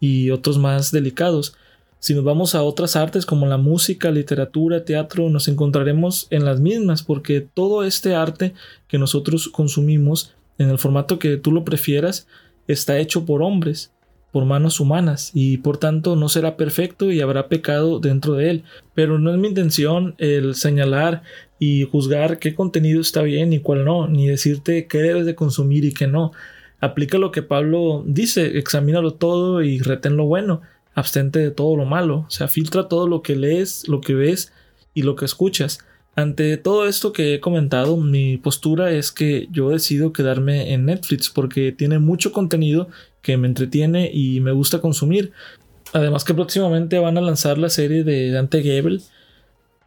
y 0.00 0.30
otros 0.30 0.58
más 0.58 0.92
delicados. 0.92 1.56
Si 1.98 2.14
nos 2.14 2.24
vamos 2.24 2.54
a 2.54 2.62
otras 2.62 2.94
artes 2.94 3.26
como 3.26 3.46
la 3.46 3.56
música, 3.56 4.10
literatura, 4.10 4.84
teatro, 4.84 5.30
nos 5.30 5.48
encontraremos 5.48 6.28
en 6.30 6.44
las 6.44 6.60
mismas 6.60 7.02
porque 7.02 7.40
todo 7.40 7.84
este 7.84 8.14
arte 8.14 8.54
que 8.86 8.98
nosotros 8.98 9.48
consumimos 9.48 10.34
en 10.58 10.70
el 10.70 10.78
formato 10.78 11.18
que 11.18 11.36
tú 11.36 11.52
lo 11.52 11.64
prefieras 11.64 12.28
está 12.68 12.98
hecho 12.98 13.24
por 13.24 13.42
hombres, 13.42 13.92
por 14.30 14.44
manos 14.44 14.80
humanas 14.80 15.30
y 15.32 15.58
por 15.58 15.78
tanto 15.78 16.14
no 16.14 16.28
será 16.28 16.56
perfecto 16.56 17.10
y 17.10 17.20
habrá 17.22 17.48
pecado 17.48 18.00
dentro 18.00 18.34
de 18.34 18.50
él. 18.50 18.64
Pero 18.94 19.18
no 19.18 19.32
es 19.32 19.38
mi 19.38 19.48
intención 19.48 20.14
el 20.18 20.54
señalar 20.54 21.22
y 21.58 21.84
juzgar 21.84 22.38
qué 22.38 22.54
contenido 22.54 23.00
está 23.00 23.22
bien 23.22 23.52
y 23.52 23.60
cuál 23.60 23.84
no, 23.84 24.08
ni 24.08 24.28
decirte 24.28 24.86
qué 24.86 24.98
debes 24.98 25.24
de 25.24 25.34
consumir 25.34 25.84
y 25.84 25.94
qué 25.94 26.06
no. 26.06 26.32
Aplica 26.80 27.16
lo 27.16 27.32
que 27.32 27.42
Pablo 27.42 28.04
dice, 28.06 28.58
examínalo 28.58 29.14
todo 29.14 29.62
y 29.62 29.78
retén 29.78 30.16
lo 30.18 30.26
bueno 30.26 30.60
abstente 30.96 31.38
de 31.38 31.50
todo 31.52 31.76
lo 31.76 31.84
malo, 31.84 32.24
o 32.26 32.30
sea, 32.30 32.48
filtra 32.48 32.88
todo 32.88 33.06
lo 33.06 33.22
que 33.22 33.36
lees, 33.36 33.86
lo 33.86 34.00
que 34.00 34.14
ves 34.14 34.52
y 34.94 35.02
lo 35.02 35.14
que 35.14 35.26
escuchas. 35.26 35.78
Ante 36.16 36.56
todo 36.56 36.86
esto 36.86 37.12
que 37.12 37.34
he 37.34 37.40
comentado, 37.40 37.98
mi 37.98 38.38
postura 38.38 38.90
es 38.90 39.12
que 39.12 39.46
yo 39.52 39.68
decido 39.68 40.14
quedarme 40.14 40.72
en 40.72 40.86
Netflix 40.86 41.28
porque 41.28 41.70
tiene 41.70 41.98
mucho 41.98 42.32
contenido 42.32 42.88
que 43.20 43.36
me 43.36 43.46
entretiene 43.46 44.10
y 44.10 44.40
me 44.40 44.52
gusta 44.52 44.80
consumir. 44.80 45.32
Además 45.92 46.24
que 46.24 46.32
próximamente 46.32 46.98
van 46.98 47.18
a 47.18 47.20
lanzar 47.20 47.58
la 47.58 47.68
serie 47.68 48.02
de 48.02 48.30
Dante 48.30 48.62
Gebel 48.62 49.02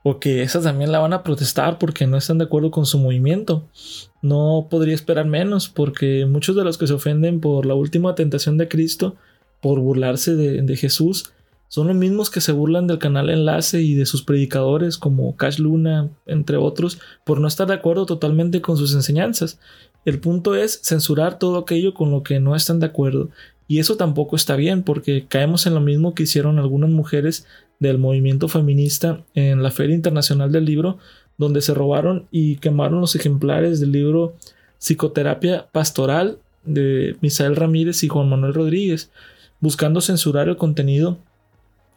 o 0.03 0.19
que 0.19 0.43
esa 0.43 0.61
también 0.61 0.91
la 0.91 0.99
van 0.99 1.13
a 1.13 1.23
protestar 1.23 1.79
porque 1.79 2.05
no 2.05 2.17
están 2.17 2.37
de 2.37 2.45
acuerdo 2.45 2.69
con 2.69 2.85
su 2.85 2.99
movimiento. 2.99 3.67
No 4.21 4.67
podría 4.69 4.93
esperar 4.93 5.25
menos 5.25 5.69
porque 5.69 6.27
muchos 6.27 6.55
de 6.55 6.63
los 6.63 6.77
que 6.77 6.85
se 6.85 6.93
ofenden 6.93 7.39
por 7.39 7.65
la 7.65 7.73
última 7.73 8.13
tentación 8.13 8.59
de 8.59 8.67
Cristo 8.67 9.15
por 9.61 9.79
burlarse 9.79 10.35
de, 10.35 10.75
Jesús 10.75 11.31
son 11.67 11.87
los 11.87 11.95
mismos 11.95 12.29
que 12.29 12.41
se 12.41 12.51
burlan 12.51 12.87
del 12.87 12.97
canal 12.97 13.29
Enlace 13.29 13.81
y 13.81 13.93
de 13.93 14.07
sus 14.07 14.23
predicadores 14.23 14.97
como 14.97 15.35
Cash 15.35 15.59
Luna, 15.59 16.09
entre 16.25 16.57
otros, 16.57 16.99
por 17.25 17.39
no 17.39 17.47
estar 17.47 17.67
de 17.67 17.75
acuerdo 17.75 18.07
totalmente 18.07 18.61
con 18.61 18.75
sus 18.75 18.95
enseñanzas. 18.95 19.59
El 20.03 20.19
punto 20.19 20.55
es 20.55 20.81
censurar 20.83 21.37
todo 21.37 21.59
aquello 21.59 21.93
con 21.93 22.09
lo 22.09 22.23
que 22.23 22.39
no 22.39 22.55
están 22.55 22.79
de 22.79 22.87
acuerdo. 22.87 23.29
Y 23.67 23.77
eso 23.77 23.97
tampoco 23.97 24.35
está 24.35 24.55
bien 24.55 24.81
porque 24.81 25.25
caemos 25.27 25.67
en 25.67 25.75
lo 25.75 25.81
mismo 25.81 26.15
que 26.15 26.23
hicieron 26.23 26.57
algunas 26.57 26.89
mujeres 26.89 27.45
del 27.79 27.99
movimiento 27.99 28.47
feminista 28.47 29.23
en 29.35 29.61
la 29.61 29.69
Feria 29.69 29.95
Internacional 29.95 30.51
del 30.51 30.65
Libro, 30.65 30.97
donde 31.37 31.61
se 31.61 31.75
robaron 31.75 32.27
y 32.31 32.55
quemaron 32.55 32.99
los 32.99 33.15
ejemplares 33.15 33.79
del 33.79 33.91
libro 33.91 34.33
Psicoterapia 34.79 35.67
Pastoral 35.71 36.39
de 36.65 37.15
Misael 37.21 37.55
Ramírez 37.55 38.03
y 38.03 38.07
Juan 38.07 38.29
Manuel 38.29 38.53
Rodríguez 38.53 39.11
buscando 39.59 40.01
censurar 40.01 40.47
el 40.47 40.57
contenido 40.57 41.17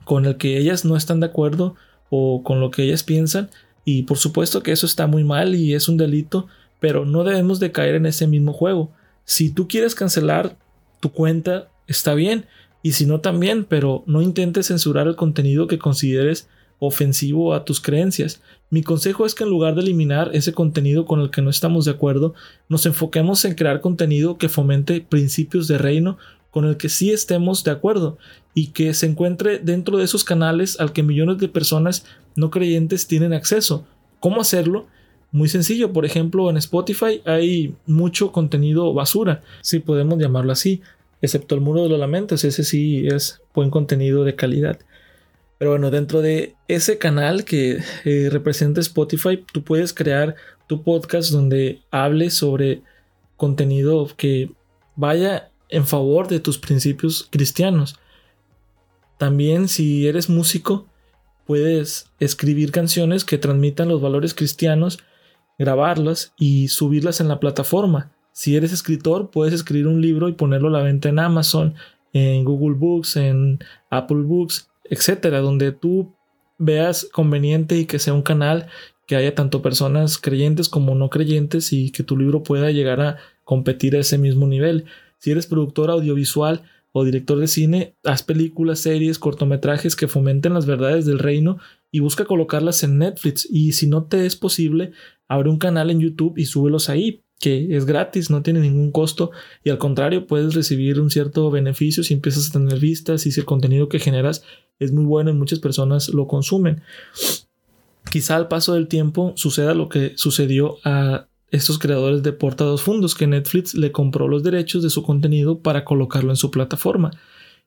con 0.04 0.26
el 0.26 0.36
que 0.36 0.58
ellas 0.58 0.84
no 0.84 0.96
están 0.96 1.20
de 1.20 1.26
acuerdo 1.26 1.76
o 2.10 2.42
con 2.42 2.60
lo 2.60 2.70
que 2.70 2.82
ellas 2.82 3.02
piensan 3.02 3.50
y 3.84 4.02
por 4.02 4.18
supuesto 4.18 4.62
que 4.62 4.72
eso 4.72 4.86
está 4.86 5.06
muy 5.06 5.24
mal 5.24 5.54
y 5.54 5.74
es 5.74 5.88
un 5.88 5.96
delito, 5.96 6.46
pero 6.80 7.04
no 7.04 7.24
debemos 7.24 7.60
de 7.60 7.72
caer 7.72 7.96
en 7.96 8.06
ese 8.06 8.26
mismo 8.26 8.52
juego. 8.52 8.90
Si 9.24 9.50
tú 9.50 9.68
quieres 9.68 9.94
cancelar 9.94 10.56
tu 11.00 11.10
cuenta, 11.10 11.68
está 11.86 12.14
bien, 12.14 12.46
y 12.82 12.92
si 12.92 13.06
no 13.06 13.20
también, 13.20 13.64
pero 13.64 14.02
no 14.06 14.22
intentes 14.22 14.66
censurar 14.66 15.06
el 15.06 15.16
contenido 15.16 15.66
que 15.66 15.78
consideres 15.78 16.48
ofensivo 16.78 17.54
a 17.54 17.64
tus 17.64 17.80
creencias. 17.80 18.42
Mi 18.70 18.82
consejo 18.82 19.24
es 19.24 19.36
que 19.36 19.44
en 19.44 19.50
lugar 19.50 19.76
de 19.76 19.82
eliminar 19.82 20.30
ese 20.32 20.52
contenido 20.52 21.06
con 21.06 21.20
el 21.20 21.30
que 21.30 21.42
no 21.42 21.50
estamos 21.50 21.84
de 21.84 21.92
acuerdo, 21.92 22.34
nos 22.68 22.86
enfoquemos 22.86 23.44
en 23.44 23.54
crear 23.54 23.80
contenido 23.80 24.36
que 24.36 24.48
fomente 24.48 25.00
principios 25.00 25.68
de 25.68 25.78
reino 25.78 26.18
con 26.52 26.66
el 26.66 26.76
que 26.76 26.88
sí 26.88 27.10
estemos 27.10 27.64
de 27.64 27.72
acuerdo 27.72 28.18
y 28.54 28.68
que 28.68 28.94
se 28.94 29.06
encuentre 29.06 29.58
dentro 29.58 29.96
de 29.96 30.04
esos 30.04 30.22
canales 30.22 30.78
al 30.78 30.92
que 30.92 31.02
millones 31.02 31.38
de 31.38 31.48
personas 31.48 32.04
no 32.36 32.50
creyentes 32.50 33.06
tienen 33.06 33.32
acceso. 33.32 33.86
¿Cómo 34.20 34.42
hacerlo? 34.42 34.86
Muy 35.32 35.48
sencillo, 35.48 35.94
por 35.94 36.04
ejemplo, 36.04 36.50
en 36.50 36.58
Spotify 36.58 37.22
hay 37.24 37.74
mucho 37.86 38.32
contenido 38.32 38.92
basura, 38.92 39.42
si 39.62 39.78
podemos 39.78 40.18
llamarlo 40.18 40.52
así, 40.52 40.82
excepto 41.22 41.54
el 41.54 41.62
muro 41.62 41.84
de 41.84 41.88
los 41.88 41.98
lamentos, 41.98 42.44
ese 42.44 42.64
sí 42.64 43.06
es 43.06 43.40
buen 43.54 43.70
contenido 43.70 44.24
de 44.24 44.34
calidad. 44.34 44.78
Pero 45.56 45.70
bueno, 45.70 45.90
dentro 45.90 46.20
de 46.20 46.54
ese 46.68 46.98
canal 46.98 47.44
que 47.44 47.78
eh, 48.04 48.28
representa 48.30 48.80
Spotify, 48.80 49.42
tú 49.52 49.62
puedes 49.62 49.94
crear 49.94 50.34
tu 50.66 50.82
podcast 50.82 51.30
donde 51.30 51.80
hables 51.90 52.34
sobre 52.34 52.82
contenido 53.38 54.06
que 54.16 54.50
vaya 54.96 55.51
en 55.72 55.86
favor 55.86 56.28
de 56.28 56.38
tus 56.38 56.58
principios 56.58 57.26
cristianos. 57.30 57.98
También 59.18 59.68
si 59.68 60.06
eres 60.06 60.28
músico, 60.28 60.86
puedes 61.46 62.10
escribir 62.20 62.70
canciones 62.70 63.24
que 63.24 63.38
transmitan 63.38 63.88
los 63.88 64.00
valores 64.00 64.34
cristianos, 64.34 65.00
grabarlas 65.58 66.34
y 66.38 66.68
subirlas 66.68 67.20
en 67.20 67.28
la 67.28 67.40
plataforma. 67.40 68.12
Si 68.32 68.54
eres 68.56 68.72
escritor, 68.72 69.30
puedes 69.30 69.54
escribir 69.54 69.86
un 69.86 70.00
libro 70.00 70.28
y 70.28 70.32
ponerlo 70.32 70.68
a 70.68 70.72
la 70.72 70.82
venta 70.82 71.08
en 71.08 71.18
Amazon, 71.18 71.74
en 72.12 72.44
Google 72.44 72.76
Books, 72.76 73.16
en 73.16 73.58
Apple 73.90 74.22
Books, 74.22 74.70
etcétera, 74.84 75.40
donde 75.40 75.72
tú 75.72 76.14
veas 76.58 77.08
conveniente 77.12 77.78
y 77.78 77.86
que 77.86 77.98
sea 77.98 78.14
un 78.14 78.22
canal 78.22 78.68
que 79.06 79.16
haya 79.16 79.34
tanto 79.34 79.62
personas 79.62 80.18
creyentes 80.18 80.68
como 80.68 80.94
no 80.94 81.10
creyentes 81.10 81.72
y 81.72 81.90
que 81.90 82.02
tu 82.02 82.16
libro 82.16 82.42
pueda 82.42 82.70
llegar 82.70 83.00
a 83.00 83.16
competir 83.44 83.96
a 83.96 84.00
ese 84.00 84.18
mismo 84.18 84.46
nivel. 84.46 84.86
Si 85.22 85.30
eres 85.30 85.46
productor 85.46 85.88
audiovisual 85.88 86.64
o 86.90 87.04
director 87.04 87.38
de 87.38 87.46
cine, 87.46 87.94
haz 88.02 88.24
películas, 88.24 88.80
series, 88.80 89.20
cortometrajes 89.20 89.94
que 89.94 90.08
fomenten 90.08 90.52
las 90.52 90.66
verdades 90.66 91.06
del 91.06 91.20
reino 91.20 91.58
y 91.92 92.00
busca 92.00 92.24
colocarlas 92.24 92.82
en 92.82 92.98
Netflix. 92.98 93.46
Y 93.48 93.70
si 93.70 93.86
no 93.86 94.02
te 94.02 94.26
es 94.26 94.34
posible, 94.34 94.90
abre 95.28 95.48
un 95.48 95.58
canal 95.58 95.90
en 95.90 96.00
YouTube 96.00 96.36
y 96.36 96.46
súbelos 96.46 96.88
ahí, 96.88 97.22
que 97.38 97.76
es 97.76 97.86
gratis, 97.86 98.30
no 98.30 98.42
tiene 98.42 98.58
ningún 98.58 98.90
costo 98.90 99.30
y 99.62 99.70
al 99.70 99.78
contrario 99.78 100.26
puedes 100.26 100.54
recibir 100.54 101.00
un 101.00 101.08
cierto 101.08 101.52
beneficio 101.52 102.02
si 102.02 102.14
empiezas 102.14 102.50
a 102.50 102.52
tener 102.54 102.80
vistas 102.80 103.24
y 103.24 103.30
si 103.30 103.38
el 103.38 103.46
contenido 103.46 103.88
que 103.88 104.00
generas 104.00 104.42
es 104.80 104.90
muy 104.90 105.04
bueno 105.04 105.30
y 105.30 105.34
muchas 105.34 105.60
personas 105.60 106.08
lo 106.08 106.26
consumen. 106.26 106.82
Quizá 108.10 108.34
al 108.34 108.48
paso 108.48 108.74
del 108.74 108.88
tiempo 108.88 109.34
suceda 109.36 109.72
lo 109.72 109.88
que 109.88 110.14
sucedió 110.16 110.78
a 110.84 111.28
estos 111.52 111.78
creadores 111.78 112.22
de 112.22 112.32
Porta 112.32 112.64
dos 112.64 112.82
Fundos, 112.82 113.14
que 113.14 113.26
Netflix 113.26 113.74
le 113.74 113.92
compró 113.92 114.26
los 114.26 114.42
derechos 114.42 114.82
de 114.82 114.90
su 114.90 115.02
contenido 115.02 115.60
para 115.60 115.84
colocarlo 115.84 116.30
en 116.30 116.36
su 116.36 116.50
plataforma. 116.50 117.12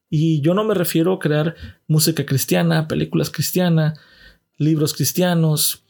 Y 0.10 0.42
yo 0.42 0.54
no 0.54 0.64
me 0.64 0.74
refiero 0.74 1.14
a 1.14 1.20
crear 1.20 1.56
música 1.88 2.26
cristiana, 2.26 2.88
películas 2.88 3.30
cristianas, 3.30 4.00
libros 4.58 4.94
cristianos, 4.94 5.84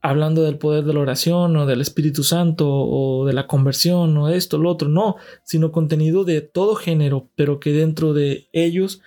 hablando 0.00 0.42
del 0.42 0.58
poder 0.58 0.84
de 0.84 0.94
la 0.94 1.00
oración 1.00 1.56
o 1.56 1.66
del 1.66 1.80
Espíritu 1.80 2.22
Santo 2.22 2.68
o 2.68 3.26
de 3.26 3.32
la 3.32 3.46
conversión 3.46 4.16
o 4.18 4.28
esto, 4.28 4.58
lo 4.58 4.70
otro, 4.70 4.88
no, 4.88 5.16
sino 5.44 5.72
contenido 5.72 6.24
de 6.24 6.42
todo 6.42 6.76
género, 6.76 7.28
pero 7.34 7.60
que 7.60 7.72
dentro 7.72 8.12
de 8.12 8.48
ellos 8.52 9.00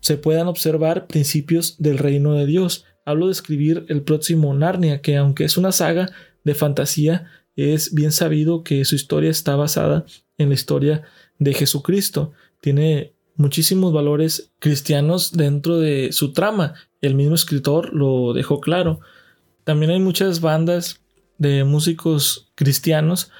se 0.00 0.16
puedan 0.16 0.46
observar 0.46 1.06
principios 1.06 1.76
del 1.78 1.98
reino 1.98 2.34
de 2.34 2.46
Dios. 2.46 2.84
Hablo 3.04 3.26
de 3.26 3.32
escribir 3.32 3.84
el 3.88 4.02
próximo 4.02 4.52
Narnia, 4.54 5.00
que 5.00 5.16
aunque 5.16 5.44
es 5.44 5.56
una 5.56 5.72
saga 5.72 6.10
de 6.42 6.54
fantasía, 6.54 7.30
es 7.56 7.94
bien 7.94 8.12
sabido 8.12 8.62
que 8.62 8.84
su 8.84 8.94
historia 8.94 9.30
está 9.30 9.56
basada 9.56 10.04
en 10.38 10.48
la 10.48 10.54
historia 10.54 11.02
de 11.38 11.54
Jesucristo. 11.54 12.32
Tiene 12.60 13.12
muchísimos 13.36 13.92
valores 13.92 14.52
cristianos 14.58 15.32
dentro 15.32 15.78
de 15.78 16.12
su 16.12 16.32
trama. 16.32 16.74
El 17.00 17.14
mismo 17.14 17.34
escritor 17.34 17.94
lo 17.94 18.32
dejó 18.32 18.60
claro. 18.60 19.00
También 19.64 19.90
hay 19.92 20.00
muchas 20.00 20.40
bandas 20.40 21.00
de 21.38 21.64
músicos 21.64 22.50
cristianos 22.54 23.30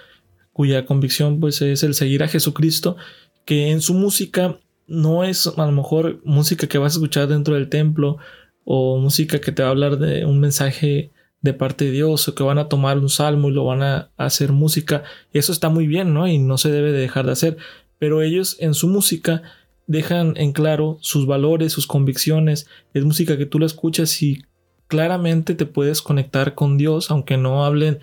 cuya 0.53 0.87
convicción 0.87 1.41
pues 1.41 1.61
es 1.63 1.83
el 1.83 1.95
seguir 1.95 2.23
a 2.23 2.29
Jesucristo, 2.29 2.97
que 3.45 3.71
en 3.71 3.81
su 3.81 3.95
música 3.95 4.59
no 4.87 5.25
es 5.25 5.47
a 5.47 5.67
lo 5.67 5.73
mejor 5.73 6.21
música 6.25 6.67
que 6.67 6.79
vas 6.79 6.95
a 6.95 6.97
escuchar 6.97 7.29
dentro 7.29 7.55
del 7.55 7.69
templo 7.69 8.19
o 8.65 8.99
música 8.99 9.41
que 9.41 9.53
te 9.53 9.63
va 9.63 9.69
a 9.69 9.73
hablar 9.73 9.99
de 9.99 10.25
un 10.25 10.41
mensaje 10.41 11.11
de 11.45 11.53
parte 11.53 11.85
de 11.85 11.91
Dios 11.91 12.27
o 12.27 12.35
que 12.35 12.43
van 12.43 12.57
a 12.57 12.71
tomar 12.71 12.99
un 12.99 13.11
salmo 13.11 13.51
y 13.51 13.53
lo 13.53 13.67
van 13.67 13.83
a 13.83 14.11
hacer 14.17 14.53
música. 14.53 15.03
Eso 15.35 15.53
está 15.53 15.69
muy 15.69 15.87
bien, 15.87 16.15
¿no? 16.15 16.27
Y 16.27 16.39
no 16.39 16.57
se 16.57 16.71
debe 16.71 16.91
de 16.91 17.01
dejar 17.01 17.27
de 17.27 17.33
hacer. 17.33 17.59
Pero 17.99 18.23
ellos 18.23 18.57
en 18.61 18.73
su 18.73 18.89
música 18.89 19.43
dejan 19.87 20.39
en 20.39 20.53
claro 20.53 20.97
sus 21.03 21.27
valores, 21.27 21.71
sus 21.71 21.87
convicciones. 21.87 22.67
Es 22.95 23.05
música 23.05 23.37
que 23.37 23.45
tú 23.45 23.59
la 23.59 23.67
escuchas 23.67 24.23
y 24.23 24.43
claramente 24.89 25.55
te 25.55 25.67
puedes 25.67 26.01
conectar 26.01 26.55
con 26.55 26.79
Dios, 26.79 27.11
aunque 27.11 27.37
no 27.37 27.67
hablen 27.67 27.99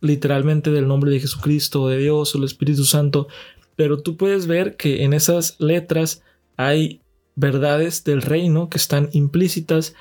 literalmente 0.00 0.70
del 0.70 0.88
nombre 0.88 1.10
de 1.10 1.20
Jesucristo, 1.20 1.88
de 1.88 1.98
Dios 1.98 2.34
o 2.34 2.38
el 2.38 2.44
Espíritu 2.44 2.84
Santo, 2.84 3.28
pero 3.76 4.00
tú 4.00 4.16
puedes 4.16 4.46
ver 4.46 4.76
que 4.76 5.04
en 5.04 5.12
esas 5.12 5.56
letras 5.60 6.22
hay 6.56 7.02
verdades 7.36 8.02
del 8.02 8.22
reino 8.22 8.70
que 8.70 8.78
están 8.78 9.10
implícitas 9.12 9.94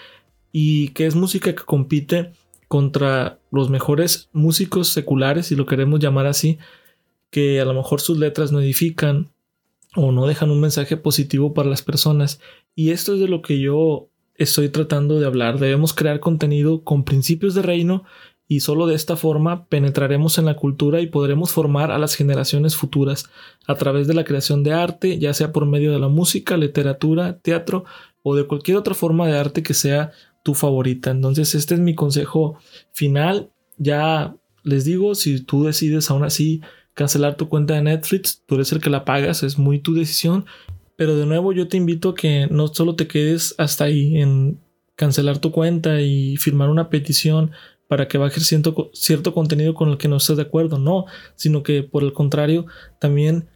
y 0.53 0.89
que 0.89 1.06
es 1.06 1.15
música 1.15 1.53
que 1.53 1.63
compite 1.63 2.32
contra 2.68 3.40
los 3.51 3.70
mejores 3.70 4.30
músicos 4.34 4.90
seculares, 4.90 5.48
si 5.48 5.56
lo 5.56 5.66
queremos 5.66 6.00
llamar 6.00 6.25
así, 6.27 6.58
que 7.30 7.60
a 7.60 7.66
lo 7.66 7.74
mejor 7.74 8.01
sus 8.01 8.18
letras 8.18 8.51
no 8.51 8.60
edifican 8.60 9.32
o 9.96 10.12
no 10.12 10.27
dejan 10.27 10.51
un 10.51 10.62
mensaje 10.62 10.98
positivo 10.98 11.53
para 11.53 11.70
las 11.70 11.82
personas. 11.82 12.40
Y 12.75 12.92
esto 12.92 13.14
es 13.14 13.20
de 13.20 13.27
lo 13.27 13.42
que 13.42 13.60
yo 13.60 14.10
estoy 14.36 14.70
tratando 14.70 15.20
de 15.20 15.25
hablar. 15.25 15.60
Debemos 15.60 15.94
crear 15.94 16.20
contenido 16.20 16.84
con 16.84 17.03
principios 17.03 17.56
de 17.56 17.64
reino 17.64 18.03
y 18.48 18.62
solo 18.62 18.88
de 18.88 18.96
esta 18.96 19.18
forma 19.18 19.66
penetraremos 19.66 20.38
en 20.38 20.46
la 20.46 20.56
cultura 20.56 21.01
y 21.01 21.08
podremos 21.08 21.51
formar 21.51 21.92
a 21.92 21.98
las 21.98 22.16
generaciones 22.16 22.75
futuras 22.75 23.30
a 23.66 23.75
través 23.75 24.08
de 24.08 24.14
la 24.14 24.24
creación 24.24 24.64
de 24.64 24.74
arte, 24.74 25.20
ya 25.20 25.34
sea 25.34 25.51
por 25.51 25.66
medio 25.66 25.92
de 25.92 26.00
la 26.00 26.08
música, 26.08 26.56
literatura, 26.56 27.40
teatro 27.40 27.84
o 28.24 28.36
de 28.36 28.46
cualquier 28.46 28.77
otra 28.77 28.94
forma 28.94 29.27
de 29.27 29.38
arte 29.38 29.64
que 29.64 29.74
sea 29.74 30.12
tu 30.48 30.53
favorita. 30.53 31.12
Entonces 31.12 31.53
este 31.55 31.74
es 31.74 31.81
mi 31.81 31.94
consejo 31.94 32.57
final. 32.94 33.50
Ya 33.77 34.33
les 34.64 34.86
digo, 34.86 35.14
si 35.14 35.42
tú 35.42 35.66
decides 35.66 36.10
aún 36.10 36.24
así 36.24 36.62
cancelar 36.94 37.36
tu 37.36 37.50
cuenta 37.50 37.74
de 37.74 37.81
Netflix, 37.81 38.42
tú 38.46 38.55
eres 38.55 38.72
el 38.72 38.79
que 38.79 38.90
la 38.90 39.03
pagas, 39.03 39.44
es 39.44 39.57
muy 39.57 39.79
tu 39.79 39.94
decisión 39.94 40.46
pero 40.98 41.16
de 41.16 41.25
nuevo 41.25 41.53
yo 41.53 41.70
te 41.70 41.77
invito 41.77 42.10
a 42.10 42.16
que 42.16 42.48
no 42.50 42.68
solo 42.68 42.96
te 42.96 43.07
quedes 43.07 43.55
hasta 43.57 43.86
ahí 43.86 44.18
en 44.20 44.60
cancelar 44.96 45.38
tu 45.38 45.51
cuenta 45.51 46.01
y 46.01 46.36
firmar 46.38 46.70
una 46.70 46.90
petición 46.90 47.51
para 47.88 48.07
que 48.10 48.18
bajes 48.18 48.46
cierto, 48.46 48.90
cierto 48.94 49.33
contenido 49.33 49.75
con 49.75 49.90
el 49.90 49.98
que 49.98 50.10
no 50.10 50.18
estés 50.18 50.36
de 50.36 50.42
acuerdo, 50.42 50.79
no, 50.79 51.05
sino 51.36 51.64
que 51.64 51.83
por 51.83 52.03
el 52.03 52.14
contrario 52.14 52.66
también 53.00 53.48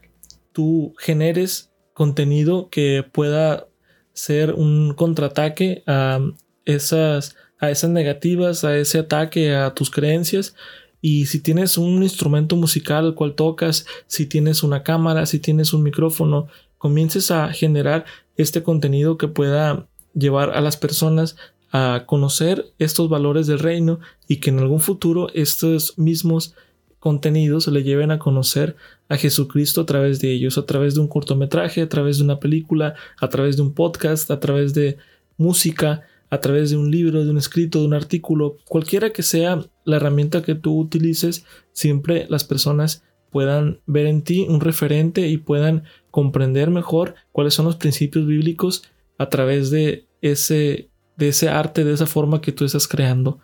tú 0.54 0.94
generes 1.00 1.72
contenido 1.94 2.70
que 2.70 3.04
pueda 3.12 3.68
ser 4.14 4.54
un 4.54 4.94
contraataque 4.94 5.84
a 5.88 6.20
esas, 6.66 7.36
a 7.60 7.72
esas 7.72 7.90
negativas, 7.90 8.64
a 8.64 8.78
ese 8.78 9.00
ataque 9.00 9.56
a 9.56 9.74
tus 9.74 9.90
creencias. 9.90 10.56
Y 11.02 11.26
si 11.26 11.40
tienes 11.40 11.78
un 11.78 12.04
instrumento 12.04 12.56
musical 12.56 13.06
al 13.06 13.16
cual 13.16 13.34
tocas, 13.34 13.86
si 14.08 14.26
tienes 14.26 14.64
una 14.64 14.84
cámara, 14.84 15.26
si 15.26 15.40
tienes 15.40 15.74
un 15.74 15.84
micrófono, 15.84 16.48
comiences 16.78 17.32
a 17.32 17.52
generar 17.54 18.06
este 18.38 18.64
contenido 18.64 19.18
que 19.18 19.28
pueda 19.28 19.88
llevar 20.14 20.52
a 20.52 20.62
las 20.62 20.78
personas 20.78 21.38
a 21.72 22.04
conocer 22.06 22.74
estos 22.80 23.10
valores 23.10 23.48
del 23.48 23.60
reino 23.60 24.00
y 24.28 24.38
que 24.38 24.50
en 24.50 24.60
algún 24.60 24.82
futuro 24.82 25.30
estos 25.34 25.98
mismos 25.98 26.54
contenidos 27.00 27.68
le 27.68 27.84
lleven 27.84 28.12
a 28.12 28.20
conocer 28.20 28.76
a 29.10 29.18
Jesucristo 29.18 29.82
a 29.82 29.86
través 29.86 30.20
de 30.20 30.32
ellos, 30.32 30.58
a 30.58 30.66
través 30.66 30.96
de 30.96 31.02
un 31.02 31.08
cortometraje, 31.08 31.82
a 31.82 31.90
través 31.90 32.18
de 32.18 32.24
una 32.24 32.40
película, 32.40 32.96
a 33.20 33.30
través 33.30 33.56
de 33.56 33.64
un 33.64 33.74
podcast, 33.74 34.30
a 34.30 34.40
través 34.40 34.74
de 34.74 34.98
música, 35.38 36.04
a 36.32 36.40
través 36.40 36.72
de 36.72 36.78
un 36.78 36.90
libro, 36.90 37.24
de 37.24 37.30
un 37.30 37.38
escrito, 37.38 37.80
de 37.80 37.86
un 37.86 37.94
artículo, 37.94 38.58
cualquiera 38.68 39.12
que 39.12 39.22
sea 39.22 39.64
la 39.84 39.98
herramienta 39.98 40.42
que 40.42 40.56
tú 40.56 40.80
utilices, 40.80 41.46
siempre 41.74 42.26
las 42.30 42.46
personas 42.46 43.04
puedan 43.32 43.82
ver 43.86 44.08
en 44.08 44.24
ti 44.24 44.46
un 44.48 44.62
referente 44.62 45.28
y 45.28 45.38
puedan 45.38 45.84
comprender 46.10 46.70
mejor 46.70 47.16
cuáles 47.34 47.54
son 47.54 47.66
los 47.66 47.76
principios 47.76 48.26
bíblicos 48.26 48.84
a 49.18 49.28
través 49.30 49.72
de 49.72 50.08
ese, 50.22 50.90
de 51.18 51.28
ese 51.28 51.50
arte, 51.50 51.84
de 51.84 51.94
esa 51.94 52.08
forma 52.08 52.42
que 52.42 52.54
tú 52.54 52.64
estás 52.64 52.88
creando. 52.88 53.40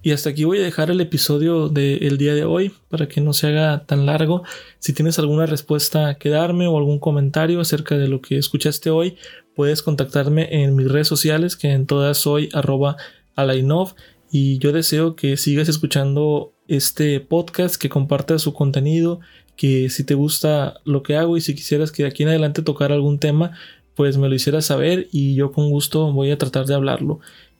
Y 0.00 0.12
hasta 0.12 0.30
aquí 0.30 0.44
voy 0.44 0.58
a 0.58 0.62
dejar 0.62 0.90
el 0.90 1.00
episodio 1.00 1.68
del 1.68 2.18
día 2.18 2.34
de 2.34 2.44
hoy 2.44 2.72
para 2.88 3.08
que 3.08 3.20
no 3.20 3.32
se 3.32 3.48
haga 3.48 3.84
tan 3.84 4.06
largo. 4.06 4.44
Si 4.78 4.92
tienes 4.92 5.18
alguna 5.18 5.46
respuesta 5.46 6.14
que 6.14 6.28
darme 6.28 6.68
o 6.68 6.78
algún 6.78 7.00
comentario 7.00 7.60
acerca 7.60 7.98
de 7.98 8.06
lo 8.06 8.20
que 8.20 8.38
escuchaste 8.38 8.90
hoy, 8.90 9.16
puedes 9.56 9.82
contactarme 9.82 10.62
en 10.62 10.76
mis 10.76 10.88
redes 10.88 11.08
sociales 11.08 11.56
que 11.56 11.72
en 11.72 11.86
todas 11.86 12.18
soy 12.18 12.48
arroba 12.52 12.96
alainov 13.34 13.94
y 14.30 14.58
yo 14.58 14.72
deseo 14.72 15.16
que 15.16 15.36
sigas 15.36 15.68
escuchando 15.68 16.52
este 16.68 17.18
podcast, 17.18 17.76
que 17.76 17.88
compartas 17.88 18.42
su 18.42 18.52
contenido, 18.52 19.20
que 19.56 19.90
si 19.90 20.04
te 20.04 20.14
gusta 20.14 20.80
lo 20.84 21.02
que 21.02 21.16
hago 21.16 21.36
y 21.36 21.40
si 21.40 21.54
quisieras 21.54 21.90
que 21.90 22.04
de 22.04 22.10
aquí 22.10 22.22
en 22.22 22.28
adelante 22.28 22.62
tocar 22.62 22.92
algún 22.92 23.18
tema, 23.18 23.52
pues 23.94 24.16
me 24.16 24.28
lo 24.28 24.34
hicieras 24.36 24.66
saber 24.66 25.08
y 25.10 25.34
yo 25.34 25.50
con 25.50 25.70
gusto 25.70 26.12
voy 26.12 26.30
a 26.30 26.38
tratar 26.38 26.66
de 26.66 26.74
hablarlo. 26.74 27.18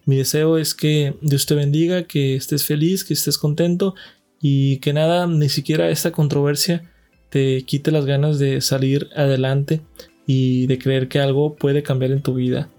Mi 0.09 0.16
deseo 0.16 0.57
es 0.57 0.75
que 0.75 1.16
Dios 1.21 1.44
te 1.44 1.55
bendiga, 1.55 2.05
que 2.05 2.35
estés 2.35 2.64
feliz, 2.64 3.05
que 3.05 3.12
estés 3.12 3.37
contento 3.37 3.94
y 4.40 4.79
que 4.79 4.94
nada, 4.94 5.27
ni 5.27 5.51
siquiera 5.51 5.90
esta 5.90 6.12
controversia 6.12 6.90
te 7.29 7.62
quite 7.64 7.90
las 7.90 8.07
ganas 8.07 8.38
de 8.38 8.62
salir 8.62 9.11
adelante 9.14 9.83
y 10.27 10.66
de 10.66 10.79
creer 10.79 11.09
que 11.09 11.21
algo 11.21 11.57
puede 11.57 11.83
cambiar 11.83 12.12
en 12.12 12.23
tu 12.23 12.33
vida. 12.33 12.71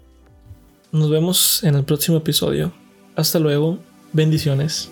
Nos 0.91 1.11
vemos 1.11 1.63
en 1.63 1.75
el 1.75 1.83
próximo 1.83 2.17
episodio. 2.17 2.73
Hasta 3.15 3.37
luego. 3.37 3.77
Bendiciones. 4.11 4.89